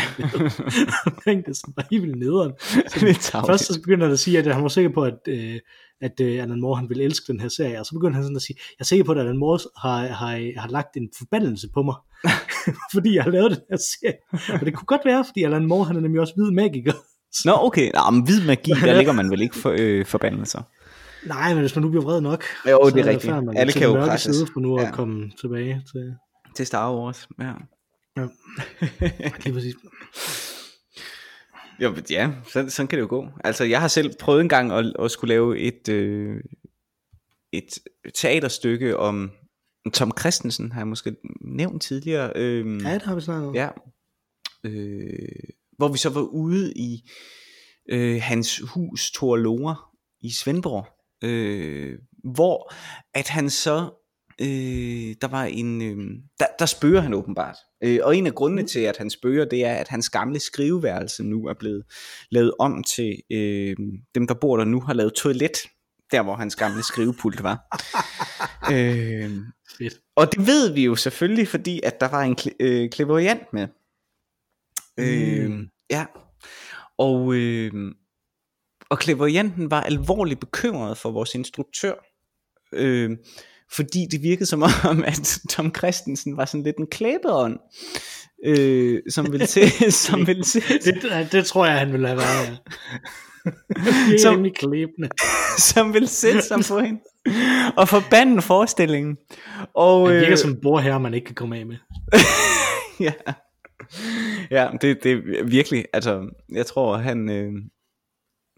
[1.06, 2.52] omkring det, sådan bare helt vildt nederen.
[3.20, 3.44] Så.
[3.46, 5.60] Først så begynder han at sige, at han var sikker på, at, øh,
[6.00, 8.36] at øh, Alan Moore han ville elske den her serie, og så begynder han sådan
[8.36, 11.68] at sige, jeg er sikker på, at Alan Moore har, har, har lagt en forbandelse
[11.74, 11.94] på mig,
[12.94, 14.58] fordi jeg har lavet den her serie.
[14.60, 16.92] Og det kunne godt være, fordi Alan Moore han er nemlig også hvid magiker.
[17.44, 17.90] Nå, okay.
[17.94, 20.62] Nå, men hvid magi, der ligger man vel ikke for, øh, forbandelser.
[21.26, 23.32] Nej, men hvis man nu bliver vred nok, Jo, så det er rigtigt.
[23.44, 24.36] man Alle kan jo mørke presses.
[24.36, 24.86] side for nu Ja.
[24.88, 26.14] at komme tilbage til...
[26.56, 27.52] Til Star Wars, ja.
[28.16, 28.26] Ja.
[29.44, 29.74] Lige præcis.
[31.82, 33.26] Jo, ja, sådan, sådan kan det jo gå.
[33.44, 36.36] Altså, jeg har selv prøvet en gang at, at skulle lave et, øh,
[37.52, 37.78] et
[38.14, 39.30] teaterstykke om
[39.94, 42.32] Tom Christensen, har jeg måske nævnt tidligere.
[42.36, 43.54] Øh, Ja, det har vi snakket om.
[43.54, 43.68] Ja.
[44.64, 45.28] Øh,
[45.76, 47.10] hvor vi så var ude i
[47.90, 49.76] øh, hans hus Thor Lore
[50.20, 50.86] i Svendborg.
[51.24, 52.72] Øh, hvor
[53.14, 53.90] at han så
[54.40, 58.66] øh, der var en øh, der, der spørger han åbenbart øh, og en af grundene
[58.66, 61.84] til at han spørger det er at hans gamle skriveværelse nu er blevet
[62.30, 63.76] lavet om til øh,
[64.14, 65.58] dem der bor der nu har lavet toilet
[66.10, 67.58] der hvor hans gamle skrivepult var
[68.74, 69.30] øh,
[69.78, 69.94] Fedt.
[70.16, 73.68] og det ved vi jo selvfølgelig, fordi at der var en kl- øh, kleveriant med.
[74.98, 75.04] Mm.
[75.04, 75.50] Øh,
[75.90, 76.04] ja.
[76.98, 77.72] Og, øh,
[78.90, 81.94] og kleverianten var alvorligt bekymret for vores instruktør.
[82.72, 83.10] Øh,
[83.72, 87.58] fordi det virkede som om, at Tom Christensen var sådan lidt en klæbeånd.
[88.46, 92.46] Øh, som ville se, som ville se, Det, det tror jeg, han vil have været,
[92.48, 92.56] ja.
[94.08, 95.08] det er Som- klæbende.
[95.72, 97.00] som ville sætte sig på hende
[97.76, 99.16] og forbande forestillingen.
[99.74, 101.76] Og, Han virker øh, som en bordherre, man ikke kan komme af med.
[103.00, 103.12] ja.
[104.50, 107.52] Ja, det, det er virkelig, altså, jeg tror, han øh,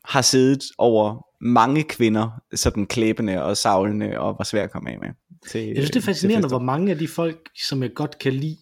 [0.04, 4.98] har siddet over mange kvinder, sådan klæbende og savlende, og var svær at komme af
[4.98, 5.08] med.
[5.48, 8.32] Til, Jeg synes, det er fascinerende, hvor mange af de folk, som jeg godt kan
[8.32, 8.56] lide,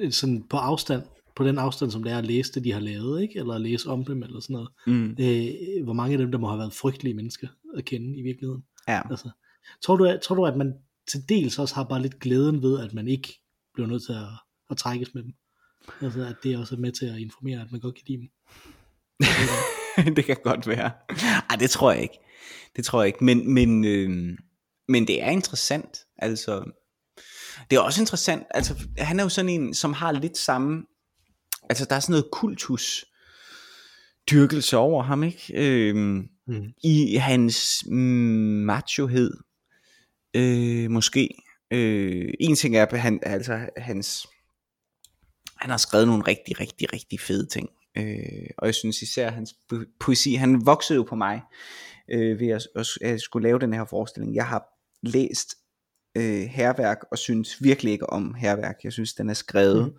[0.00, 1.02] øh, sådan på afstand,
[1.36, 3.38] på den afstand, som det er at læse det, de har lavet, ikke?
[3.38, 4.68] eller at læse om dem, eller sådan noget.
[4.86, 8.22] Mm, Øh, hvor mange af dem, der må have været frygtelige mennesker at kende i
[8.22, 8.64] virkeligheden.
[8.88, 9.00] ja.
[9.10, 9.30] Altså,
[9.82, 10.74] tror, du, tror du, at man
[11.08, 13.40] til dels også har bare lidt glæden ved, at man ikke
[13.74, 14.28] bliver nødt til at,
[14.70, 15.32] at trækkes med dem?
[16.02, 18.28] Altså, at det også er med til at informere, at man godt kan lide dem.
[20.16, 20.90] det kan godt være.
[21.50, 22.18] Ej, det tror jeg ikke.
[22.76, 23.24] Det tror jeg ikke.
[23.24, 24.38] Men, men, øh,
[24.88, 25.98] men det er interessant.
[26.18, 26.70] Altså,
[27.70, 28.42] det er også interessant.
[28.50, 30.82] Altså, han er jo sådan en, som har lidt samme...
[31.70, 33.04] Altså, der er sådan noget kultus
[34.30, 35.52] dyrkelse over ham, ikke?
[35.54, 36.72] Øh, Mm.
[36.84, 37.96] i hans mm,
[38.64, 39.30] machohed,
[40.36, 41.28] øh, måske.
[41.70, 44.26] Øh, en ting er, at han, altså, hans,
[45.64, 47.68] han har skrevet nogle rigtig, rigtig, rigtig fede ting.
[47.96, 51.40] Øh, og jeg synes især hans po- poesi, han voksede jo på mig
[52.10, 54.34] øh, ved at, at, at skulle lave den her forestilling.
[54.34, 54.64] Jeg har
[55.02, 55.54] læst
[56.16, 58.76] øh, herværk og synes virkelig ikke om herværk.
[58.84, 59.98] Jeg synes, den er skrevet mm.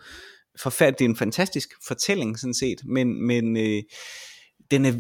[0.60, 1.00] forfærdeligt.
[1.00, 3.84] Det er en fantastisk fortælling sådan set, men, men øh,
[4.72, 4.94] den, er,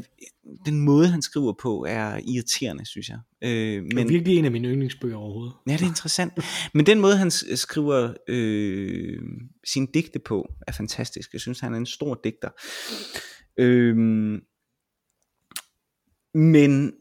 [0.65, 3.19] den måde han skriver på er irriterende, synes jeg.
[3.41, 5.53] Øh, Det er men, virkelig en af mine yndlingsbøger overhovedet.
[5.67, 6.33] Ja, det er interessant.
[6.73, 9.19] Men den måde, han skriver øh,
[9.63, 11.33] sine digte på, er fantastisk.
[11.33, 12.49] Jeg synes, han er en stor digter.
[13.59, 13.97] Øh,
[16.33, 16.93] men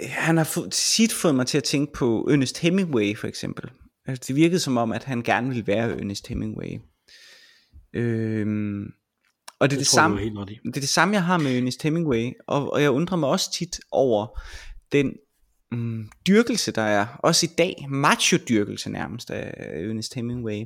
[0.00, 3.70] han har få, sit fået mig til at tænke på Ernest Hemingway, for eksempel.
[4.06, 6.78] Altså, det virkede som om, at han gerne ville være Ernest Hemingway.
[7.92, 8.86] Øh,
[9.60, 10.16] og det er det, Det samme
[10.64, 13.52] det er det samme, jeg har med Ernest Hemingway, og, og jeg undrer mig også
[13.52, 14.40] tit over
[14.92, 15.12] den
[15.72, 20.64] mm, dyrkelse, der er, også i dag, macho-dyrkelse nærmest af Ernest Hemingway,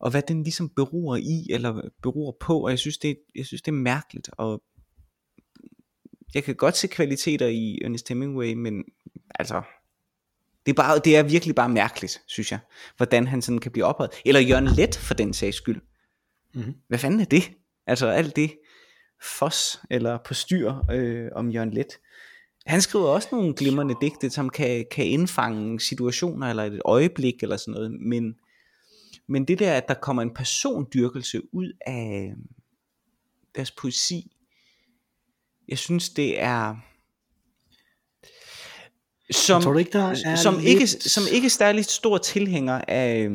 [0.00, 3.62] og hvad den ligesom beror i, eller beror på, og jeg synes, det, jeg synes,
[3.62, 4.62] det er mærkeligt, og
[6.34, 8.84] jeg kan godt se kvaliteter i Ernest Hemingway, men
[9.34, 9.62] altså,
[10.66, 12.58] det er, bare, det er virkelig bare mærkeligt, synes jeg,
[12.96, 14.10] hvordan han sådan kan blive ophøjet.
[14.24, 15.80] Eller Jørgen Let, for den sags skyld.
[16.54, 16.74] Mhm.
[16.88, 17.42] Hvad fanden er det?
[17.88, 18.58] Altså alt det
[19.22, 21.98] fos eller på styr øh, om Jørgen Let.
[22.66, 27.56] Han skriver også nogle glimrende digte, som kan, kan indfange situationer eller et øjeblik eller
[27.56, 27.92] sådan noget.
[28.00, 28.34] Men,
[29.26, 32.34] men det der, at der kommer en persondyrkelse ud af
[33.54, 34.36] deres poesi,
[35.68, 36.76] jeg synes det er
[39.30, 40.66] som, Tror ikke, der er som, lidt...
[40.66, 43.30] ikke, som ikke særlig stor tilhænger af,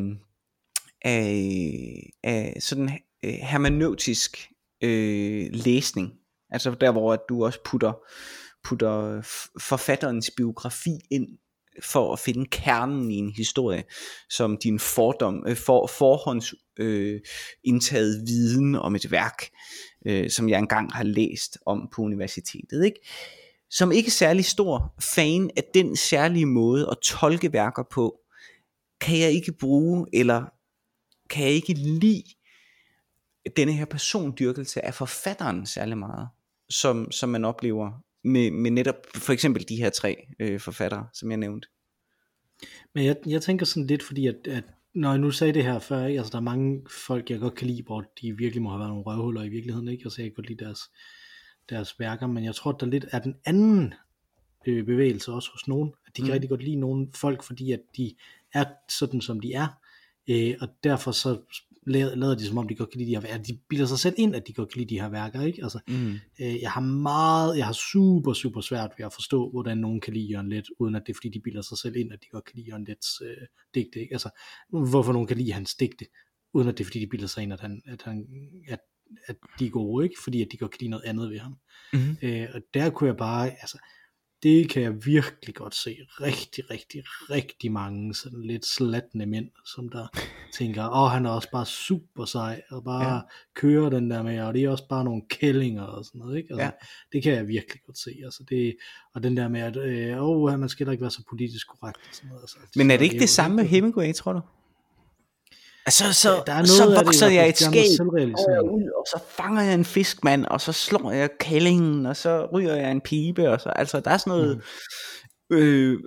[1.02, 4.52] af, af sådan øh, hermeneutisk
[4.84, 6.12] øh, læsning.
[6.50, 7.94] Altså der, hvor at du også putter,
[8.63, 9.21] putter
[9.62, 11.27] forfatterens biografi ind
[11.84, 13.84] for at finde kernen i en historie,
[14.29, 17.21] som din fordom, øh, for, forhånds øh,
[17.63, 19.50] indtaget viden om et værk,
[20.06, 23.00] øh, som jeg engang har læst om på universitetet, ikke?
[23.69, 28.19] som ikke er særlig stor fan af den særlige måde at tolke værker på,
[29.02, 30.44] kan jeg ikke bruge, eller
[31.29, 32.23] kan jeg ikke lide
[33.58, 36.27] denne her persondyrkelse af forfatteren særlig meget,
[36.69, 37.91] som, som man oplever
[38.23, 41.67] med, med netop for eksempel de her tre øh, forfattere, som jeg nævnte.
[42.94, 44.63] Men jeg, jeg tænker sådan lidt, fordi at, at
[44.94, 46.19] når jeg nu sagde det her før, ikke?
[46.19, 48.89] altså der er mange folk, jeg godt kan lide, hvor de virkelig må have været
[48.89, 50.02] nogle røvhuller i virkeligheden, ikke?
[50.06, 50.79] Altså jeg kan godt lide deres,
[51.69, 53.94] deres værker, men jeg tror, der lidt er den anden
[54.67, 56.33] øh, bevægelse også hos nogen, at de kan Mm.
[56.33, 58.15] rigtig godt lide nogle folk, fordi at de
[58.54, 59.67] er sådan, som de er,
[60.29, 61.37] øh, og derfor så
[61.86, 63.44] lader de som om, de godt kan lide de her værker.
[63.44, 65.63] De bilder sig selv ind, at de godt kan lide de her værker, ikke?
[65.63, 66.13] Altså, Mm.
[66.42, 70.13] øh, jeg har meget, jeg har super, super svært ved at forstå, hvordan nogen kan
[70.13, 72.27] lide Jørgen Let, uden at det er, fordi de bilder sig selv ind, at de
[72.31, 74.13] godt kan lide Jørgen Lets øh, digte, ikke?
[74.13, 74.29] Altså,
[74.69, 76.06] hvorfor nogen kan lide hans digte,
[76.54, 78.27] uden at det er, fordi de bilder sig ind, at, han, at, han,
[78.67, 78.79] at,
[79.25, 80.15] at de er gode, ikke?
[80.23, 81.56] Fordi at de godt kan lide noget andet ved ham.
[81.94, 82.17] Mm.
[82.21, 83.77] Øh, og der kunne jeg bare, altså,
[84.44, 89.89] det kan jeg virkelig godt se rigtig, rigtig, rigtig mange sådan lidt slatne mænd, som
[89.89, 90.08] der
[90.58, 93.19] tænker, åh, han er også bare super sej, og bare Ja.
[93.56, 96.48] kører den der med, og det er også bare nogle kællinger og sådan noget, ikke?
[96.54, 96.71] Altså, Ja.
[97.13, 98.75] Det kan jeg virkelig godt se, altså det,
[99.13, 101.98] og den der med, at øh, åh, man skal da ikke være så politisk korrekt
[101.98, 102.41] og sådan noget.
[102.41, 104.41] Altså, Men er det ikke det samme med Hemingway, tror du?
[105.86, 107.86] Altså, så, Der er noget så det, vokser hvert jeg et det skæg
[108.60, 112.46] og, ud, og så fanger jeg en fiskmand, og så slår jeg kællingen, og så
[112.54, 114.62] ryger jeg en pibe, og så, altså, der er sådan noget,
[115.50, 115.56] mm.
[115.58, 116.00] øh,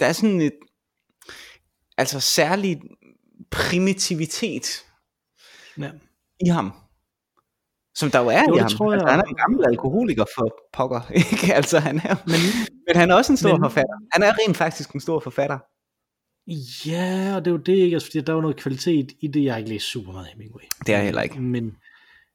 [0.00, 0.52] der er sådan et,
[1.98, 2.80] altså særlig
[3.50, 4.84] primitivitet
[5.78, 5.90] Ja.
[6.46, 6.72] i ham,
[7.94, 8.70] som der jo er Jo, i det ham.
[8.70, 11.00] tror jeg altså, han er en gammel alkoholiker for pokker,
[11.32, 11.54] ikke?
[11.54, 12.40] Altså, han er, Men,
[12.86, 13.94] men han er også en stor Men- forfatter.
[14.12, 15.58] Han er rent faktisk en stor forfatter.
[16.86, 17.94] Ja, og det er jo det, ikke?
[17.96, 20.26] Altså, fordi der er jo noget kvalitet i det, jeg har ikke læst super meget
[20.26, 20.62] Hemingway.
[20.86, 21.40] Det er jeg heller ikke.
[21.40, 21.76] Men,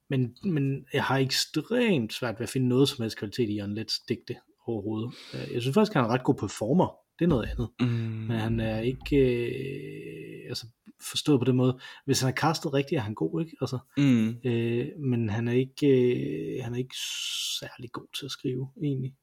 [0.09, 3.75] men, men jeg har ekstremt svært ved at finde noget som helst kvalitet i Jørgen
[3.75, 4.35] Lets digte
[4.67, 5.13] overhovedet.
[5.33, 6.95] Øh, Jeg synes faktisk, han er en ret god performer.
[7.19, 7.69] Det er noget andet.
[7.79, 7.85] Mm.
[8.27, 10.67] Men han er ikke øh, altså
[11.09, 11.79] forstået på den måde.
[12.05, 13.57] Hvis han er castet rigtigt, er han god, ikke?
[13.61, 14.29] Altså, Mm.
[14.49, 16.95] øh, men han er ikke øh, han er ikke
[17.59, 19.13] særlig god til at skrive, egentlig.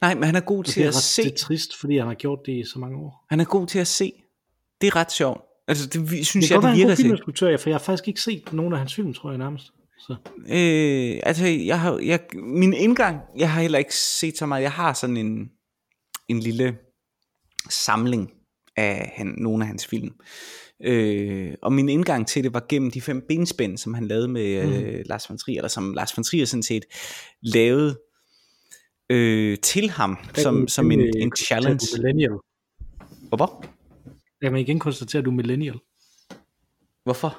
[0.00, 1.22] Nej, men han er god til det er, at ret, se.
[1.22, 3.26] det er trist, fordi han har gjort det i så mange år.
[3.30, 4.12] Han er god til at se.
[4.80, 5.40] Det er ret sjovt.
[5.68, 7.02] Altså, det Det synes kan jeg, det er virker til.
[7.02, 9.64] filminstruktør, for jeg har faktisk ikke set nogen af hans film, tror jeg nærmest.
[9.98, 10.16] Så.
[10.48, 14.62] Øh, altså, jeg har, jeg, min indgang, jeg har heller ikke set så meget.
[14.62, 15.50] Jeg har sådan en,
[16.28, 16.76] en lille
[17.70, 18.30] samling
[18.76, 20.10] af han, nogle af hans film.
[20.84, 24.66] Øh, og min indgang til det var gennem de fem benspænd, som han lavede med
[24.66, 24.72] mm.
[24.72, 26.84] øh, Lars von Trier, eller som Lars von Trier sådan set
[27.42, 27.98] lavede
[29.10, 31.86] øh, til ham, som, som en, en challenge.
[31.96, 32.38] Millennial.
[33.28, 33.64] Hvorfor?
[34.42, 35.78] Jeg kan igen konstatere, at du er millennial.
[37.04, 37.38] Hvorfor?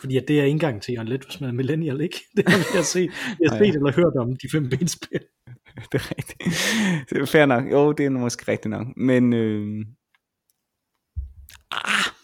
[0.00, 2.20] Fordi at det er indgang til Jørgen Let, hvis man er millennial, ikke?
[2.36, 3.10] Det har jeg set,
[3.40, 5.20] jeg har set eller hørt om de fem benspil.
[5.92, 7.08] det er rigtigt.
[7.10, 7.70] Det er fair nok.
[7.72, 8.86] Jo, det er måske rigtigt nok.
[8.96, 9.86] Men øh,
[11.70, 12.15] ah,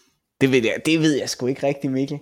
[0.43, 2.19] det, ved jeg, det ved jeg sgu ikke rigtigt, Mikkel.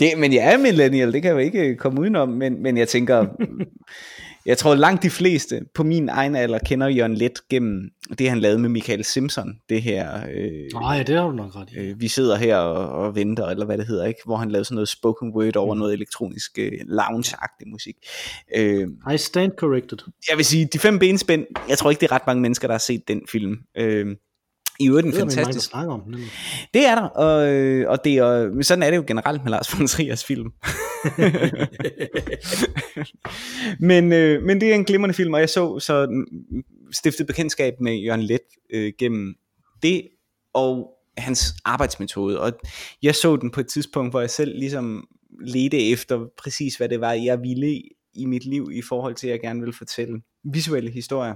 [0.00, 2.28] Det, men jeg er millennial, det kan jeg jo ikke komme udenom.
[2.28, 3.26] Men, men jeg tænker,
[4.46, 8.38] jeg tror langt de fleste på min egen alder kender Jørgen Let gennem det, han
[8.38, 9.54] lavede med Michael Simpson.
[9.68, 10.20] Det her...
[10.34, 11.78] Øh, Nej, det har du nok ret i.
[11.78, 14.20] øh, vi sidder her og, og venter, eller hvad det hedder, ikke?
[14.24, 17.96] hvor han lavede sådan noget spoken word over noget elektronisk øh, lounge-agtig musik.
[18.56, 19.98] Øh, I stand corrected.
[20.30, 22.74] jeg vil sige, de fem benspænd, jeg tror ikke, det er ret mange mennesker, der
[22.74, 23.56] har set den film.
[23.76, 24.06] Øh,
[24.80, 25.70] I øvrigt en er mange, fantastisk.
[25.70, 26.14] snakker om den.
[26.74, 29.50] Det er der, og, øh, og det er, men sådan er det jo generelt med
[29.50, 30.50] Lars von Triers film.
[33.80, 36.24] men, øh, men det er en glimrende film, og jeg så så
[36.92, 38.40] stiftet bekendtskab med Jørgen Let
[38.72, 39.34] øh, gennem
[39.82, 40.08] det,
[40.54, 42.40] og hans arbejdsmetode.
[42.40, 42.52] Og
[43.02, 45.08] jeg så den på et tidspunkt, hvor jeg selv ligesom
[45.46, 49.26] ledte efter præcis, hvad det var, jeg ville i- i mit liv, i forhold til,
[49.26, 50.20] at jeg gerne ville fortælle
[50.52, 51.34] visuelle historier.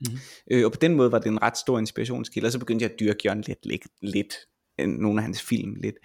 [0.00, 0.18] Mhm.
[0.50, 2.92] Øh, og på den måde var det en ret stor inspirationskilde, og så begyndte jeg
[2.92, 4.34] at dyrke Jørgen lidt, lidt, lidt
[4.80, 5.96] øh, nogle af hans film lidt.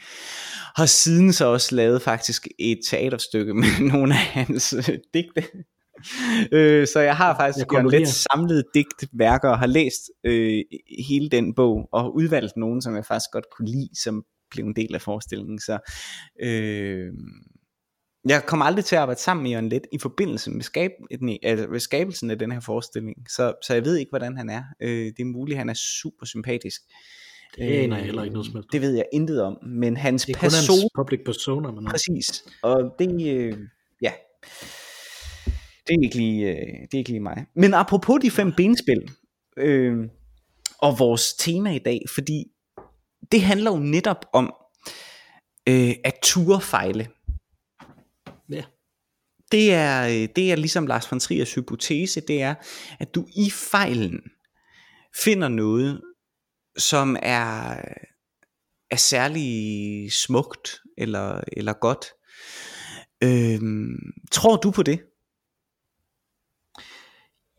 [0.76, 5.44] Har siden så også lavet faktisk et teaterstykke med nogle af hans øh, digte.
[6.52, 7.92] Øh, så jeg har faktisk Jeg Jørgen.
[7.92, 10.64] Lets samlede digtværker og har læst øh,
[11.08, 14.76] hele den bog og udvalgt nogle, som jeg faktisk godt kunne lide, som blev en
[14.76, 15.60] del af forestillingen.
[15.60, 15.80] Så
[16.44, 17.14] øh,
[18.30, 20.92] jeg kommer aldrig til at arbejde sammen med Jørgen Let i forbindelse med, skab,
[21.44, 24.64] altså med skabelsen af den her forestilling, så, så jeg ved ikke, hvordan han er.
[24.82, 26.82] Øh, det er muligt, han er super sympatisk.
[27.56, 28.70] Det aner jeg heller ikke noget som helst.
[28.72, 30.90] Det ved jeg intet om, men hans Det er kun hans person...
[30.96, 31.86] public persona, man.
[31.86, 33.58] Præcis, og det, øh,
[34.02, 34.12] ja,
[35.88, 37.46] det er, ikke lige, øh, det er ikke lige mig.
[37.56, 39.12] Men apropos de fem benspil,
[39.58, 39.98] øh,
[40.78, 42.44] og vores tema i dag, fordi
[43.32, 44.54] det handler jo netop om
[45.70, 47.08] øh, at ture fejle.
[49.52, 52.56] Det er, øh, det er ligesom Lars von Triers hypotese, det er,
[53.00, 54.22] at du i fejlen
[55.24, 56.02] finder noget,
[56.78, 57.76] som er,
[58.92, 62.06] er særlig smukt eller, eller godt.
[63.24, 63.98] Øhm,
[64.32, 65.00] tror du på det?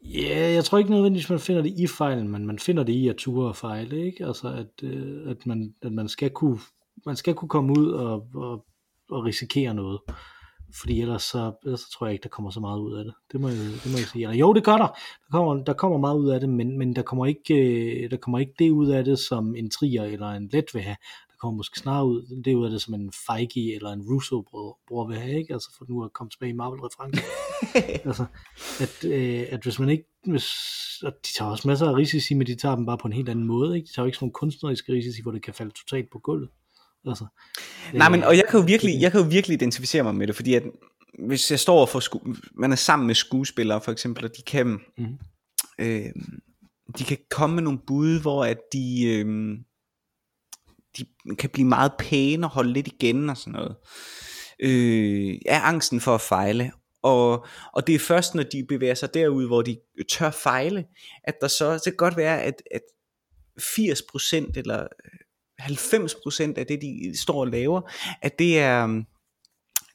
[0.05, 3.09] Ja, jeg tror ikke nødvendigvis, man finder det i fejlen, men man finder det i
[3.09, 4.27] at ture og fejle, ikke?
[4.27, 6.59] Altså, at, øh, at, man, at man, skal kunne,
[7.07, 8.65] man skal kunne komme ud og, og,
[9.11, 10.01] og risikere noget.
[10.75, 13.15] Fordi ellers så, ellers så tror jeg ikke, der kommer så meget ud af det.
[13.33, 14.23] Det må jeg, det må jeg sige.
[14.23, 14.87] Eller, jo, det gør der.
[14.87, 18.17] Der kommer, der kommer meget ud af det, men, men der, kommer ikke, øh, der
[18.17, 20.97] kommer ikke det ud af det, som en trier eller en let vil have
[21.41, 25.19] kommer måske snarere ud, det ud af det som en Feige eller en Russo-bror vil
[25.19, 25.53] have, ikke?
[25.53, 27.23] Altså for nu at komme tilbage i Marvel-reference.
[28.09, 28.25] altså,
[28.81, 30.49] at, øh, at hvis man ikke, hvis,
[31.03, 33.29] og de tager også masser af risici, men de tager dem bare på en helt
[33.29, 33.87] anden måde, ikke?
[33.87, 36.49] De tager jo ikke sådan nogle kunstneriske risici, hvor det kan falde totalt på gulvet.
[37.07, 37.27] Altså,
[37.95, 40.37] Nej, men og jeg kan jo virkelig, jeg kan jo virkelig identificere mig med det,
[40.37, 40.63] fordi at
[41.27, 44.67] hvis jeg står for sku- man er sammen med skuespillere for eksempel, og de kan,
[44.99, 45.19] mm.
[45.79, 46.13] øh,
[46.99, 49.59] de kan komme med nogle bud, hvor at de, øh,
[50.99, 51.07] de
[51.39, 53.77] kan blive meget pæne og holde lidt igen og sådan noget.
[54.63, 56.73] Øh, er angsten for at fejle.
[57.03, 59.79] Og, og det er først, når de bevæger sig derud, hvor de
[60.13, 60.85] tør fejle,
[61.25, 62.83] at der så, så kan godt være, at, at
[63.61, 64.87] 80% eller
[65.61, 67.81] 90% af det, de står og laver,
[68.23, 68.87] at det er,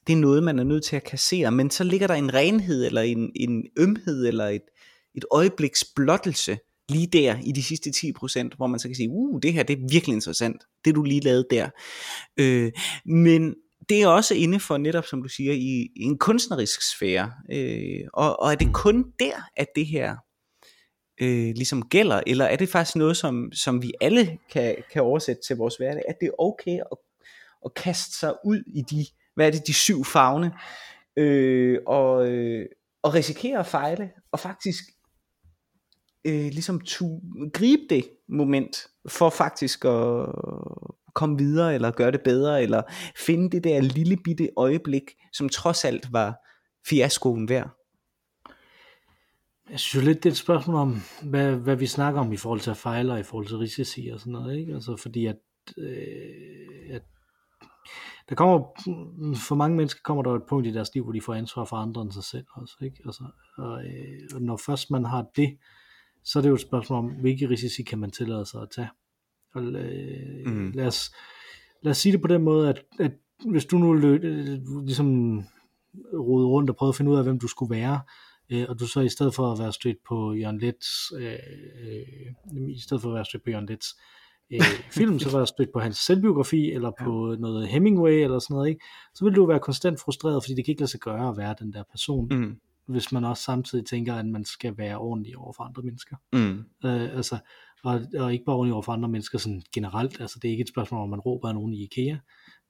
[0.06, 1.52] det er noget, man er nødt til at kassere.
[1.52, 4.62] Men så ligger der en renhed, eller en, en ømhed, eller et,
[5.14, 6.58] et øjebliks blottelse,
[6.88, 9.78] lige der i de sidste 10%, hvor man så kan sige, uh, det her det
[9.78, 11.68] er virkelig interessant, det du lige lavede der.
[12.36, 12.72] Øh,
[13.06, 13.54] men
[13.88, 17.32] det er også inden for netop, som du siger, i, i en kunstnerisk sfære.
[17.52, 18.72] Øh, og, og er det mm.
[18.72, 20.16] kun der, at det her
[21.20, 25.42] øh, ligesom gælder, eller er det faktisk noget, som, som vi alle kan, kan oversætte
[25.42, 26.98] til vores hverdag, at det er okay at,
[27.64, 30.52] at kaste sig ud i de, hvad er det, de syv fagne,
[31.16, 32.66] øh, og, øh,
[33.02, 34.84] og risikere at fejle, og faktisk
[36.24, 37.20] øh, ligesom tu,
[37.52, 40.26] gribe det moment, for faktisk at
[41.14, 42.82] komme videre, eller gøre det bedre, eller
[43.16, 45.02] finde det der lille bitte øjeblik,
[45.32, 46.34] som trods alt var
[46.88, 47.70] fiaskoen værd.
[49.70, 52.60] Jeg synes lidt, det er et spørgsmål om, hvad, hvad vi snakker om i forhold
[52.60, 54.74] til at fejle, og i forhold til risici og sådan noget, ikke?
[54.74, 55.36] Altså fordi at,
[55.78, 57.02] øh, at
[58.28, 58.58] der kommer,
[59.48, 61.76] for mange mennesker kommer der et punkt i deres liv, hvor de får ansvar for
[61.76, 62.96] andre end sig selv også, ikke?
[63.06, 63.24] Altså,
[63.56, 65.58] og, øh, og når først man har det,
[66.24, 68.88] så er det jo et spørgsmål om, hvilke risici kan man tillade sig at tage.
[69.54, 70.70] Og, øh, mm.
[70.74, 71.14] lad, os,
[71.82, 73.12] lad os sige det på den måde, at, at
[73.50, 74.22] hvis du nu løb,
[74.84, 75.38] ligesom
[76.14, 78.25] rode rundt og prøvede at finde ud af, hvem du skulle være, øh,
[78.68, 81.32] og du så i stedet for at være stødt på Jørgen Lets, øh,
[81.82, 83.96] øh, i stedet for at være stødt på Jørgen Lets
[84.50, 87.36] øh, film, så var jeg stødt på hans selvbiografi, eller på ja.
[87.36, 88.84] noget Hemingway, eller sådan noget, ikke?
[89.14, 91.54] så vil du være konstant frustreret, fordi det kan ikke lade sig gøre at være
[91.60, 92.28] den der person.
[92.30, 96.16] Mm hvis man også samtidig tænker, at man skal være ordentlig over for andre mennesker.
[96.32, 96.64] Mm.
[96.84, 97.38] Øh, altså,
[97.84, 100.20] og, og ikke bare ordentlig over for andre mennesker sådan generelt.
[100.20, 102.16] Altså, det er ikke et spørgsmål om, man råber af nogen i IKEA,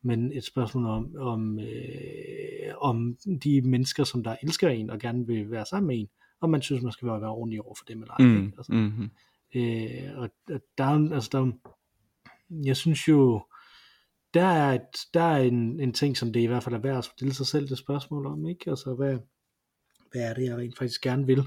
[0.07, 5.27] men et spørgsmål om, om, øh, om de mennesker, som der elsker en og gerne
[5.27, 6.09] vil være sammen med en,
[6.41, 8.27] og man synes, man skal være, være ordentlig over for dem eller ej.
[8.27, 8.53] Mm.
[8.57, 9.11] Altså, mm-hmm.
[9.55, 10.31] øh, og
[10.79, 11.53] der er, altså, der,
[12.65, 13.43] jeg synes jo,
[14.35, 16.99] der er, et, der er en, en ting, som det i hvert fald er værd
[16.99, 18.71] at stille sig selv det spørgsmål om, ikke?
[18.71, 19.19] Altså, hvad,
[20.13, 21.45] hvad er det, jeg rent faktisk gerne vil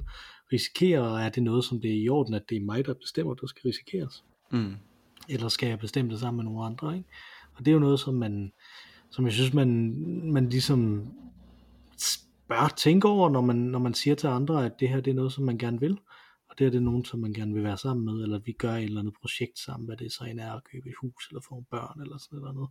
[0.54, 2.94] risikere, og er det noget, som det er i orden, at det er mig, der
[2.94, 4.24] bestemmer, der skal risikeres?
[4.52, 4.76] Mm.
[5.30, 6.98] Eller skal jeg bestemme det sammen med nogle andre?
[6.98, 7.10] Ikke?
[7.60, 8.52] Og det er jo noget, som man,
[9.10, 9.94] som jeg synes, man,
[10.32, 11.08] man ligesom
[12.48, 15.16] bør tænke over, når man, når man siger til andre, at det her det er
[15.16, 15.98] noget, som man gerne vil,
[16.50, 18.74] og det er det nogen, som man gerne vil være sammen med, eller vi gør
[18.74, 21.42] et eller andet projekt sammen, hvad det så end er at købe et hus, eller
[21.50, 22.70] få børn, eller sådan noget.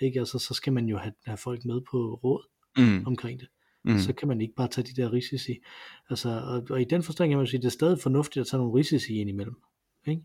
[0.00, 0.18] Ikke?
[0.18, 2.44] Altså, så skal man jo have, have folk med på råd
[2.76, 3.06] mm.
[3.06, 3.48] omkring det
[3.86, 3.98] mm.
[3.98, 5.58] så kan man ikke bare tage de der risici.
[6.10, 8.46] Altså, og, og i den forstand kan man sige, at det er stadig fornuftigt at
[8.46, 9.56] tage nogle risici ind imellem.
[10.06, 10.22] Ikke?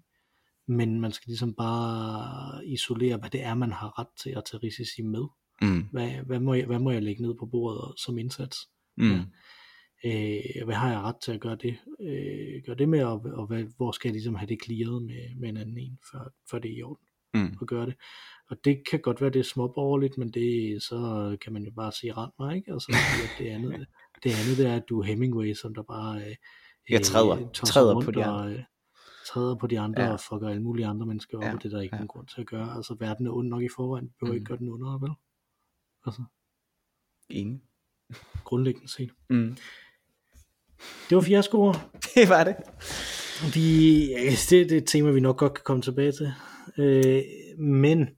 [0.72, 4.64] Men man skal ligesom bare isolere, hvad det er, man har ret til at tage
[4.64, 5.24] risici med.
[5.62, 5.88] Mm.
[5.92, 8.58] Hvad, hvad, må jeg, hvad må jeg lægge ned på bordet som indsats?
[8.98, 9.12] Mm.
[9.12, 9.20] Ja.
[10.06, 13.48] Øh, hvad har jeg ret til at gøre det, øh, gøre det med, og, og
[13.48, 16.60] hvad, hvor skal jeg ligesom have det clearet med, med en anden en, før, før
[16.60, 17.58] det er i orden mm.
[17.62, 17.96] at gøre det.
[18.50, 20.98] Og det kan godt være, det er småborgerligt, men det, så
[21.42, 22.74] kan man jo bare sige rand mig, ikke?
[22.74, 22.96] Og så
[23.40, 23.88] det andet,
[24.24, 26.36] det andet det er, at du er Hemingway, som der bare øh,
[26.90, 28.60] jeg træder, øh, træder på de andre.
[28.60, 28.64] Og,
[29.34, 30.12] træder på de andre ja.
[30.12, 31.54] og fucker alle mulige andre mennesker op, ja.
[31.54, 31.98] og det er der ikke ja.
[31.98, 32.76] nogen grund til at gøre.
[32.76, 34.36] Altså, verden er ond nok i forvejen, du behøver mm.
[34.36, 35.12] ikke gøre den under, vel?
[36.06, 36.24] Altså.
[37.30, 37.62] Ingen.
[38.44, 39.12] Grundlæggende set.
[39.30, 39.58] Mm.
[41.10, 41.74] Det var fiaskoer.
[42.16, 42.56] Det var det.
[43.54, 46.34] De, ja, det, det er et tema, vi nok godt kan komme tilbage til.
[46.78, 47.24] Øh,
[47.58, 48.10] men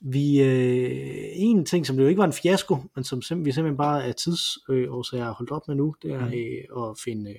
[0.00, 3.52] vi, øh, en ting, som det jo ikke var en fiasko, men som sim- vi
[3.52, 6.32] simpelthen bare af tidsårsager har holdt op med nu, det er mm.
[6.32, 7.34] øh, at, finde,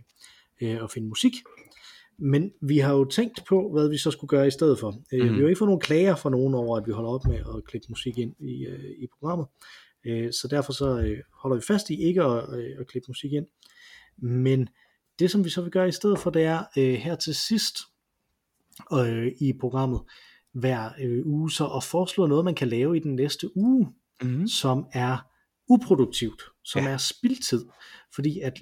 [0.62, 1.34] øh, at finde musik.
[2.18, 4.92] Men vi har jo tænkt på, hvad vi så skulle gøre i stedet for.
[4.92, 5.02] Mm.
[5.12, 7.36] Vi har jo ikke fået nogen klager fra nogen over, at vi holder op med
[7.38, 9.48] at klippe musik ind i, øh, i programmet.
[10.06, 12.44] Øh, så derfor så holder vi fast i ikke at,
[12.80, 13.46] at klippe musik ind.
[14.18, 14.70] Men
[15.20, 16.64] det som vi så vil gøre i stedet for, det er
[16.98, 17.78] her til sidst
[19.40, 20.02] i programmet
[20.52, 20.90] hver
[21.26, 24.48] uge så at foreslå noget, man kan lave i den næste uge, Mm.
[24.48, 25.18] som er
[25.70, 26.90] uproduktivt, som ja.
[26.90, 27.66] er spildtid.
[28.16, 28.54] Fordi at,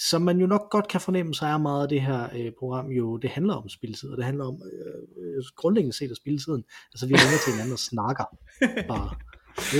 [0.00, 2.86] som man jo nok godt kan fornemme, så er meget af det her øh, program
[2.86, 6.64] jo, det handler om spildtid, og det handler om øh, øh, grundlæggende set af spildtiden.
[6.92, 8.24] Altså vi ringer til hinanden og snakker
[8.92, 9.10] bare.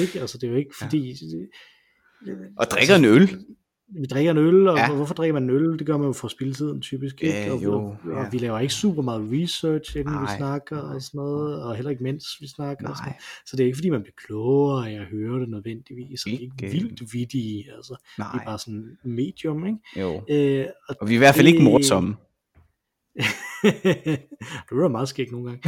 [0.01, 0.21] Ikke?
[0.21, 1.17] Altså det er jo ikke fordi...
[2.57, 3.45] Og drikker en øl.
[3.95, 4.95] Vi drikker en øl, og Ja.
[4.95, 5.79] hvorfor drikker man en øl?
[5.79, 7.23] Det gør man jo for spildtiden typisk.
[7.23, 7.35] Ikke?
[7.39, 8.11] Ja, og, jo, og, ja.
[8.27, 11.63] og vi laver ikke super meget research, inden Nej, vi snakker nej, og sådan noget,
[11.63, 12.89] og heller ikke mens vi snakker.
[12.89, 13.19] Og sådan Nej.
[13.47, 16.37] Så det er ikke fordi, man bliver klogere af at høre det nødvendigvis, og det
[16.39, 17.93] er Ikke- ikke vildt vittige, altså.
[17.93, 19.79] Det nej, er bare sådan medium, ikke?
[20.01, 20.23] jo.
[20.31, 22.15] Øh, og Og vi er i hvert fald ikke det- morsomme.
[24.71, 25.63] du er meget skægt nogle gange.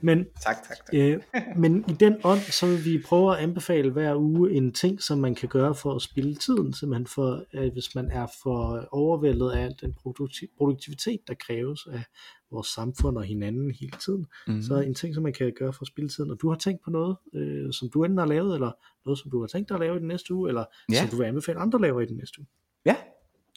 [0.00, 0.94] Men, Tak, tak, tak.
[0.94, 1.20] øh,
[1.56, 5.18] men i den ånd, så vil vi prøve at anbefale hver uge en ting, som
[5.18, 9.50] man kan gøre for at spille tiden, simpelthen for, at hvis man er for overvældet
[9.50, 12.04] af al den produkti- produktivitet, der kræves af
[12.50, 14.62] vores samfund og hinanden hele tiden, Mm.
[14.62, 16.82] så en ting, som man kan gøre for at spille tiden, og du har tænkt
[16.84, 18.70] på noget, øh, som du enten har lavet, eller
[19.04, 20.94] noget, som du har tænkt dig at lave i den næste uge, eller Ja.
[20.94, 21.00] ja.
[21.00, 22.46] som du vil anbefale andre laver i den næste uge.
[22.86, 22.96] Ja,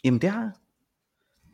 [0.04, 0.50] jamen det har jeg.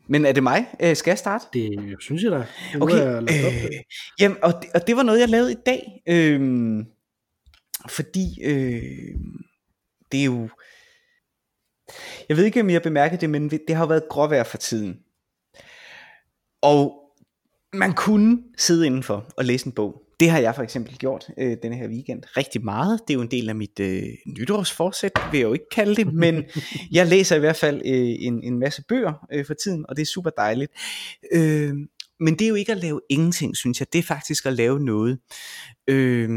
[0.07, 0.67] Men er det mig?
[0.79, 1.45] Øh, skal jeg starte?
[1.53, 2.45] Det synes jeg da.
[2.81, 3.71] Okay, jeg øh,
[4.19, 6.01] jamen, og, det, og det var noget, jeg lavede i dag.
[6.07, 6.85] Øhm,
[7.89, 9.15] fordi øh,
[10.11, 10.49] det er jo...
[12.29, 14.57] Jeg ved ikke, om I har bemærket det, men det har jo været gråvejr for
[14.57, 14.99] tiden.
[16.61, 17.01] Og
[17.73, 20.04] man kunne sidde indenfor og læse en bog.
[20.19, 22.99] Det har jeg for eksempel gjort øh, denne her weekend rigtig meget.
[23.07, 24.03] Det er jo en del af mit øh,
[24.37, 26.43] nytårsforsæt, vil jeg jo ikke kalde det, men
[26.91, 30.01] jeg læser i hvert fald øh, en, en masse bøger øh, for tiden, og det
[30.01, 30.71] er super dejligt.
[31.31, 31.73] Øh,
[32.19, 33.93] men det er jo ikke at lave ingenting, synes jeg.
[33.93, 35.19] Det er faktisk at lave noget.
[35.87, 36.29] Øh,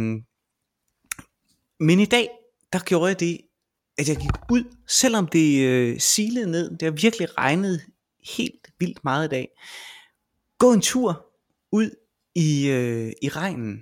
[1.80, 2.28] men i dag,
[2.72, 3.40] der gjorde jeg det,
[3.98, 6.70] at jeg gik ud, selvom det øh, silede ned.
[6.70, 7.80] Det har virkelig regnet
[8.36, 9.48] helt vildt meget i dag.
[10.58, 11.26] Gå en tur
[11.72, 11.90] ud
[12.34, 13.80] i, øh, i regnen.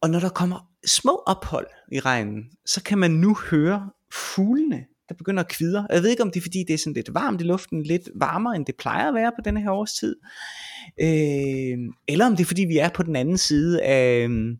[0.00, 5.14] Og når der kommer små ophold i regnen, så kan man nu høre fuglene, der
[5.14, 5.86] begynder at kvider.
[5.90, 8.08] Jeg ved ikke, om det er fordi, det er sådan lidt varmt i luften, lidt
[8.14, 10.16] varmere, end det plejer at være på denne her årstid.
[11.00, 11.78] Øh,
[12.08, 14.56] eller om det er fordi, vi er på den anden side af, øh,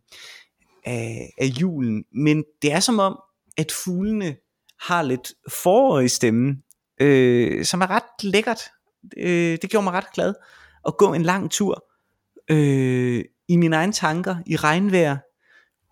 [0.84, 2.04] af, af julen.
[2.12, 3.20] Men det er som om,
[3.56, 4.36] at fuglene
[4.80, 5.32] har lidt
[5.62, 6.62] forår i stemmen,
[7.00, 8.60] øh, som er ret lækkert.
[9.16, 10.34] Øh, det gjorde mig ret glad
[10.86, 11.84] at gå en lang tur
[12.50, 15.16] øh, i mine egne tanker, i regnvejr,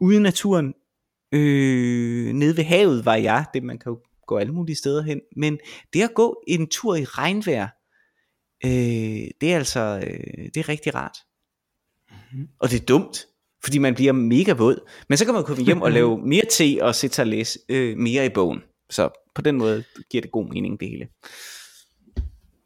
[0.00, 0.74] ude i naturen.
[1.32, 5.20] Øh, nede ved havet var jeg, det man kan jo gå alle mulige steder hen,
[5.36, 5.58] men
[5.92, 7.68] det at gå en tur i regnvejr,
[8.64, 11.18] øh, det er altså, øh, det er rigtig rart.
[12.32, 12.48] Mhm.
[12.58, 13.26] Og det er dumt,
[13.64, 14.88] fordi man bliver mega våd.
[15.08, 17.58] Men så kan man komme hjem og lave mere te og sætte sig og læse
[17.68, 18.62] øh, mere i bogen.
[18.90, 21.08] Så på den måde giver det god mening det hele.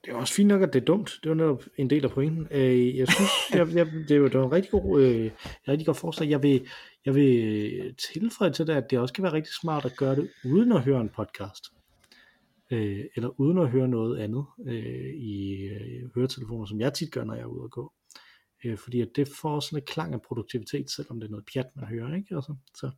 [0.04, 1.10] Det er også fint nok, at det er dumt.
[1.22, 2.48] Det var netop en del af pointen.
[2.50, 5.30] Øh, Jeg synes, jeg, jeg, det jo det var en rigtig god, øh,
[5.68, 6.30] rigtig godt forslag.
[6.30, 6.66] Jeg vil,
[7.06, 10.30] jeg vil tilføje til det, at det også kan være rigtig smart at gøre det
[10.44, 11.64] uden at høre en podcast.
[12.72, 17.24] Øh, eller uden at høre noget andet øh, i øh, høretelefoner, som jeg tit gør,
[17.24, 17.92] når jeg er ude at gå.
[18.64, 21.66] Øh, fordi at det får sådan et klang af produktivitet, selvom det er noget pjat,
[21.76, 22.14] man hører.
[22.16, 22.34] Ikke?
[22.34, 22.90] Altså, så.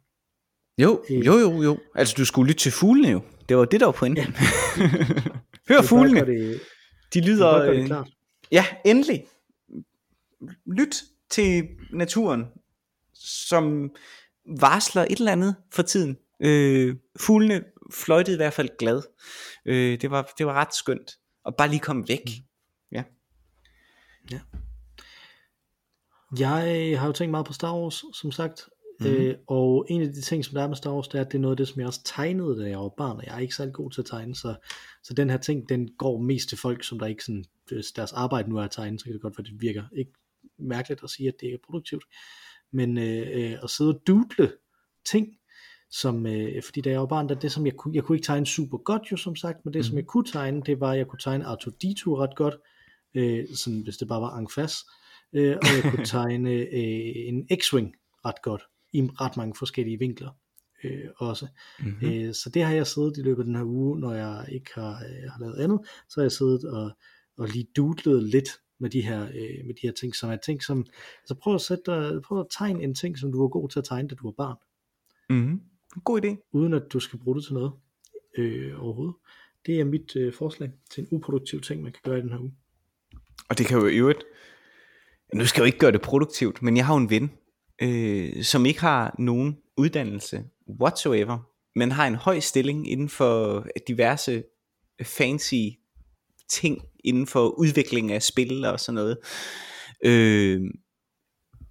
[0.78, 1.26] Jo, Øh.
[1.26, 1.78] jo, jo, jo.
[1.94, 3.20] Altså du skulle lytte til fuglene jo.
[3.48, 4.24] Det var det, der var pointen.
[4.24, 4.32] Ja.
[5.68, 6.26] Hør fuglene.
[6.26, 6.60] det,
[7.14, 7.62] De lyder...
[7.62, 8.10] det øh, klart.
[8.52, 9.26] Ja, endelig.
[10.66, 12.44] Lyt til naturen,
[13.14, 13.90] som
[14.60, 16.18] varsler et eller andet for tiden.
[16.40, 19.02] Øh, fuglene fløjtede i hvert fald glad.
[19.64, 21.10] Øh, det, var, det var ret skønt.
[21.44, 22.30] Og bare lige komme væk.
[24.30, 24.40] Ja.
[26.38, 28.68] Jeg har jo tænkt meget på Star Wars, som sagt.
[29.04, 29.10] Mhm.
[29.10, 29.26] Mm-hmm.
[29.26, 31.32] Øh, og en af de ting, som der er med Star Wars, det er, at
[31.32, 33.34] det er noget af det, som jeg også tegnede, da jeg var barn, og jeg
[33.34, 34.54] er ikke særlig god til at tegne, så,
[35.02, 37.44] så den her ting, den går mest til folk, som der ikke sådan,
[37.96, 40.12] deres arbejde nu er at tegne, så kan det godt være, det virker ikke
[40.58, 42.04] mærkeligt at sige, at det ikke er produktivt.
[42.72, 44.52] Men øh, øh, at sidde og doodle
[45.04, 45.28] ting,
[45.90, 48.26] som, øh, fordi da jeg var barn, der, det som jeg kunne, jeg kunne ikke
[48.26, 49.84] tegne super godt jo som sagt, men det Mhm.
[49.84, 52.54] som jeg kunne tegne, det var, at jeg kunne tegne R2-D2 ret godt,
[53.14, 54.76] øh, sådan, hvis det bare var en fas,
[55.32, 57.90] øh, og jeg kunne tegne øh, en X-Wing
[58.24, 58.62] ret godt,
[58.92, 60.30] i ret mange forskellige vinkler
[60.84, 61.46] øh, også.
[61.80, 62.08] Mm-hmm.
[62.08, 62.08] Mm.
[62.08, 64.70] Øh, så det har jeg siddet i løbet af den her uge, når jeg ikke
[64.74, 66.90] har, øh, har lavet andet, så har jeg siddet og,
[67.38, 68.48] og lige doodlet lidt
[68.80, 70.86] med de her, øh, med de her ting, som er ting, som,
[71.22, 73.78] altså prøv at, sætte dig, prøv at tegne en ting, som du var god til
[73.78, 74.56] at tegne, da du var barn,
[75.30, 75.60] Mm-hmm.
[76.04, 76.50] God idé.
[76.52, 77.72] uden at du skal bruge det til noget
[78.38, 79.14] øh, overhovedet.
[79.66, 82.38] Det er mit øh, forslag til en uproduktiv ting, man kan gøre i den her
[82.38, 82.52] uge.
[83.48, 84.24] Og det kan jo i øvrigt,
[85.34, 87.30] nu skal jeg jo ikke gøre det produktivt, men jeg har jo en ven,
[87.82, 90.44] øh, som ikke har nogen uddannelse
[90.80, 91.38] whatsoever,
[91.76, 94.42] men har en høj stilling inden for diverse
[95.02, 95.64] fancy
[96.50, 99.18] ting inden for udvikling af spil og sådan noget,
[100.04, 100.60] øh,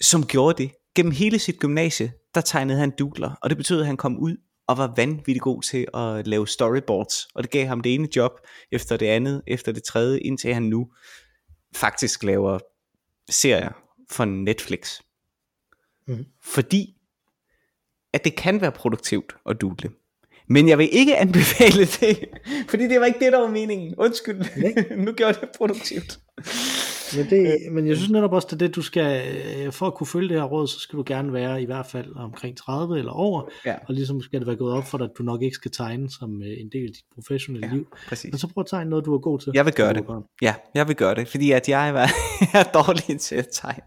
[0.01, 0.71] som gjorde det.
[0.95, 4.37] Gennem hele sit gymnasie, der tegnede han doodler, og det betød, at han kom ud
[4.67, 8.31] og var vanvittigt god til at lave storyboards, og det gav ham det ene job
[8.71, 10.91] efter det andet, efter det tredje, indtil han nu
[11.75, 12.59] faktisk laver
[13.29, 13.71] serier
[14.11, 14.99] for Netflix.
[16.17, 16.25] Mm.
[16.43, 16.95] Fordi
[18.13, 19.89] at det kan være produktivt at doodle.
[20.47, 22.25] Men jeg vil ikke anbefale det,
[22.69, 23.95] fordi det var ikke det, der var meningen.
[23.97, 24.41] Undskyld,
[25.05, 26.19] nu gjorde det produktivt.
[27.17, 30.07] Men, det, men jeg synes netop også, er det, du skal, øh, for at kunne
[30.07, 33.11] følge det her råd, så skal du gerne være i hvert fald omkring 30 eller
[33.11, 33.75] over, ja.
[33.87, 36.09] og ligesom skal det være gået op for dig, at du nok ikke skal tegne
[36.09, 37.87] som øh, en del af dit professionelle ja, liv.
[38.07, 38.31] Præcis.
[38.31, 39.51] Men så prøv at tegne noget, du er god til.
[39.53, 40.05] Jeg vil gøre det.
[40.41, 42.07] Ja, jeg vil gøre det, fordi at jeg er,
[42.59, 43.83] er dårlig til at tegne.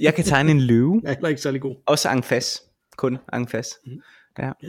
[0.00, 1.00] Jeg kan tegne en løve.
[1.02, 1.76] Jeg er heller ikke særlig god.
[1.86, 2.62] Også angfas.
[2.96, 3.68] Kun angfas.
[3.86, 4.00] Mm.
[4.38, 4.52] Ja.
[4.62, 4.68] ja.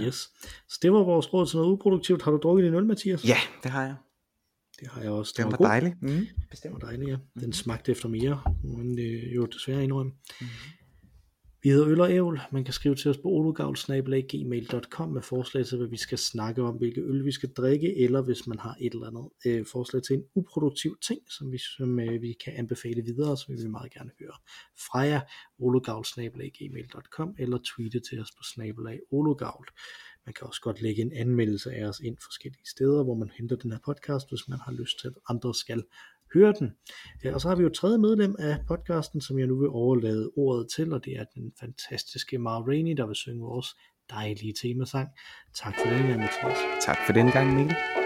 [0.00, 0.30] Yes.
[0.68, 2.22] Så det var vores råd til noget uproduktivt.
[2.22, 3.24] Har du drukket din øl, Mathias?
[3.24, 3.94] Ja, det har jeg.
[4.80, 5.34] Det har jeg også.
[5.36, 5.94] Den, den var, var dejlig.
[6.00, 6.26] Mm.
[6.50, 6.74] Bestemt.
[6.74, 7.16] Den var dejlig, ja.
[7.40, 7.52] Den mm.
[7.52, 10.12] smagte efter mere, men det er jo desværre indrømme.
[10.40, 10.46] Mm.
[11.64, 12.40] Vi hedder Øl og Ævl.
[12.52, 16.76] Man kan skrive til os på olugavl.gmail.com med forslag til, hvad vi skal snakke om,
[16.76, 20.16] hvilke øl vi skal drikke, eller hvis man har et eller andet øh, forslag til
[20.16, 23.92] en uproduktiv ting, som vi, som, øh, vi kan anbefale videre, så vil vi meget
[23.92, 24.36] gerne høre
[24.90, 25.20] fra jer.
[25.58, 29.66] olugavl.gmail.com eller tweete til os på snabelag olugavl.
[30.26, 33.56] Man kan også godt lægge en anmeldelse af os ind forskellige steder, hvor man henter
[33.56, 35.82] den her podcast, hvis man har lyst til, at andre skal
[36.34, 36.70] høre den.
[37.24, 40.30] Øh, og så har vi jo tredje medlem af podcasten, som jeg nu vil overlade
[40.36, 43.66] ordet til, og det er den fantastiske Mar Rainey, der vil synge vores
[44.10, 45.08] dejlige temasang.
[45.54, 46.58] Tak for den gang, Mathias.
[46.80, 48.01] Tak for den gang, Mikkel.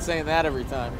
[0.00, 0.92] Saying that every time.